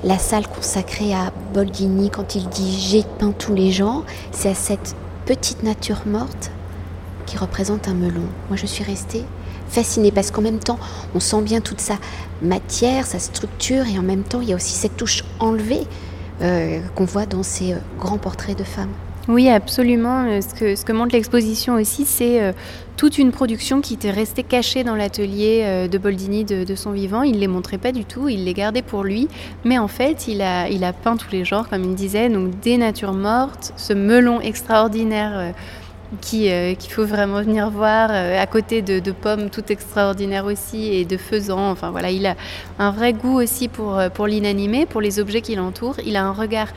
la 0.04 0.18
salle 0.18 0.48
consacrée 0.48 1.14
à 1.14 1.32
Boldini 1.54 2.10
quand 2.10 2.36
il 2.36 2.48
dit 2.50 2.78
j'ai 2.80 3.04
peint 3.20 3.32
tous 3.32 3.54
les 3.54 3.72
gens. 3.72 4.04
C'est 4.32 4.50
à 4.50 4.56
cette 4.56 4.96
petite 5.26 5.64
nature 5.64 6.02
morte 6.06 6.52
qui 7.26 7.38
représente 7.38 7.88
un 7.88 7.94
melon. 7.94 8.26
Moi 8.50 8.58
je 8.58 8.66
suis 8.66 8.84
restée 8.84 9.24
fascinée 9.70 10.12
parce 10.12 10.32
qu'en 10.32 10.42
même 10.42 10.60
temps 10.60 10.80
on 11.16 11.22
sent 11.22 11.42
bien 11.42 11.62
toute 11.62 11.80
sa 11.80 11.96
matière, 12.42 13.06
sa 13.06 13.20
structure 13.20 13.86
et 13.88 13.98
en 13.98 14.04
même 14.04 14.24
temps 14.24 14.42
il 14.42 14.50
y 14.50 14.54
a 14.54 14.56
aussi 14.58 14.74
cette 14.74 14.98
touche 14.98 15.24
enlevée 15.40 15.88
euh, 16.42 16.82
qu'on 16.96 17.06
voit 17.06 17.26
dans 17.26 17.44
ces 17.44 17.74
euh, 17.74 17.78
grands 17.98 18.18
portraits 18.18 18.58
de 18.58 18.66
femmes. 18.66 18.94
Oui, 19.28 19.50
absolument. 19.50 20.26
Euh, 20.26 20.42
ce 20.42 20.84
que, 20.84 20.92
montre 20.94 21.14
l'exposition 21.14 21.76
aussi, 21.76 22.06
c'est 22.06 22.42
euh, 22.42 22.54
toute 22.98 23.20
une 23.20 23.32
production 23.32 23.80
qui 23.80 23.94
était 23.94 24.10
restée 24.10 24.42
cachée 24.42 24.84
dans 24.84 24.96
l'atelier 24.96 25.62
euh, 25.64 25.88
de 25.88 25.98
Boldini 26.00 26.44
de, 26.44 26.76
son 26.76 26.92
vivant. 26.92 27.22
Il 27.22 27.36
ne 27.36 27.40
les 27.40 27.48
montrait 27.48 27.78
pas 27.78 27.92
du 27.92 28.04
tout, 28.04 28.30
il 28.30 28.46
les 28.46 28.54
gardait 28.54 28.82
pour 28.82 29.04
lui. 29.04 29.28
Mais 29.64 29.78
en 29.78 29.88
fait, 29.88 30.28
il 30.28 30.42
a, 30.42 30.94
peint 31.04 31.18
tous 31.18 31.32
les 31.32 31.46
genres, 31.46 31.70
comme 31.70 31.84
il 31.84 31.94
disait, 31.94 32.30
donc 32.30 32.60
des 32.62 32.78
natures 32.78 33.14
mortes, 33.14 33.74
ce 33.76 33.94
melon 33.94 34.42
extraordinaire 34.42 35.54
qu'il 36.20 36.76
faut 36.90 37.06
vraiment 37.06 37.42
venir 37.42 37.70
voir, 37.70 38.12
à 38.12 38.46
côté 38.46 38.82
de, 38.82 39.00
de, 39.00 39.12
pommes 39.14 39.50
tout 39.50 39.64
extraordinaires 39.70 40.46
aussi 40.46 40.94
et 40.94 41.06
de 41.06 41.16
faisans. 41.16 41.72
Enfin 41.72 41.92
voilà, 41.92 42.10
il 42.12 42.26
a 42.26 42.36
un 42.80 42.92
vrai 42.92 43.14
goût 43.14 43.40
aussi 43.40 43.68
pour, 43.70 44.02
pour 44.14 44.28
l'inanimé, 44.28 44.86
pour 44.86 45.00
les 45.00 45.20
objets 45.20 45.42
qui 45.42 45.56
l'entourent. 45.56 45.98
Il 46.06 46.18
a 46.18 46.26
un 46.26 46.34
regard 46.34 46.68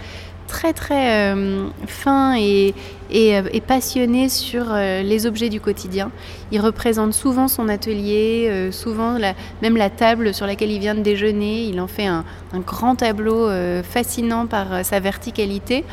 très 0.47 0.73
très 0.73 1.35
euh, 1.35 1.69
fin 1.87 2.37
et, 2.39 2.75
et, 3.11 3.37
euh, 3.37 3.43
passionné 3.67 4.29
sur 4.29 4.67
euh, 4.69 5.03
les 5.03 5.27
objets 5.27 5.49
du 5.49 5.61
quotidien. 5.61 6.11
Il 6.53 6.61
représente 6.61 7.13
souvent 7.13 7.49
son 7.49 7.69
atelier, 7.69 8.69
souvent 8.71 9.19
même 9.63 9.77
la 9.77 9.91
table 9.91 10.35
sur 10.35 10.47
laquelle 10.47 10.71
il 10.71 10.79
vient 10.79 10.95
de 10.95 11.01
déjeuner. 11.01 11.65
Il 11.65 11.81
en 11.81 11.87
fait 11.87 12.07
un, 12.07 12.25
un 12.53 12.61
grand 12.61 12.95
tableau 12.95 13.49
fascinant 13.83 14.47
par 14.47 14.85
sa 14.85 15.01
verticalité. 15.01 15.85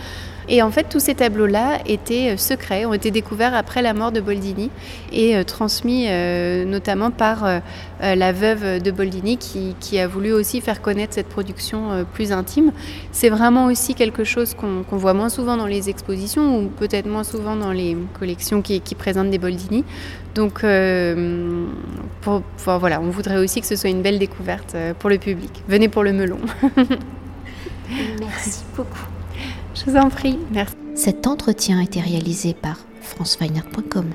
Et 0.48 0.62
en 0.62 0.72
fait, 0.72 0.88
tous 0.90 1.00
ces 1.00 1.16
tableaux-là 1.16 1.80
étaient 1.86 2.32
euh, 2.32 2.38
secrets, 2.38 2.86
ont 2.86 2.94
été 2.94 3.12
découverts 3.12 3.54
après 3.54 3.82
la 3.82 3.94
mort 3.94 4.12
de 4.12 4.22
Boldini 4.22 4.70
et 5.12 5.36
euh, 5.36 5.44
transmis 5.44 6.06
euh, 6.08 6.66
notamment 6.66 7.12
par 7.12 7.62
la 8.02 8.32
veuve 8.32 8.82
de 8.82 8.90
Boldini 8.90 9.38
qui, 9.38 10.00
a 10.00 10.08
voulu 10.08 10.32
aussi 10.32 10.60
faire 10.60 10.82
connaître 10.82 11.14
cette 11.14 11.28
production 11.28 12.04
plus 12.14 12.32
intime. 12.32 12.72
C'est 13.12 13.30
vraiment 13.30 13.66
aussi 13.66 13.94
quelque 13.94 14.24
chose 14.24 14.56
qu'on 14.56 14.98
voit 14.98 15.14
moins 15.14 15.30
souvent 15.30 15.56
dans 15.56 15.68
les 15.68 15.90
expositions 15.90 16.58
ou 16.58 16.70
peut-être 16.70 17.06
moins 17.06 17.24
souvent 17.24 17.56
dans 17.56 17.72
les 17.72 17.96
collections 18.20 18.64
qui, 18.64 18.82
présentent 18.96 19.30
des 19.30 19.38
Boldini. 19.38 19.84
Donc 20.34 20.62
voilà, 20.64 21.20
on 23.02 23.12
voudrait 23.12 23.38
aussi 23.38 23.62
que 23.62 23.68
ce 23.68 23.76
soit 23.76 23.92
une 23.92 24.02
belle 24.02 24.18
découverte 24.18 24.76
pour 24.98 25.12
le 25.12 25.20
public. 25.20 25.52
Venez 25.68 25.88
pour 25.88 26.04
le 26.04 26.14
melon. 26.14 26.40
Merci 28.20 28.64
beaucoup. 28.76 29.11
Je 29.84 29.90
vous 29.90 29.98
en 29.98 30.10
prie, 30.10 30.38
merci. 30.52 30.76
Cet 30.94 31.26
entretien 31.26 31.80
a 31.80 31.84
été 31.84 32.00
réalisé 32.02 32.54
par 32.54 32.78
franceweiner.com. 33.02 34.06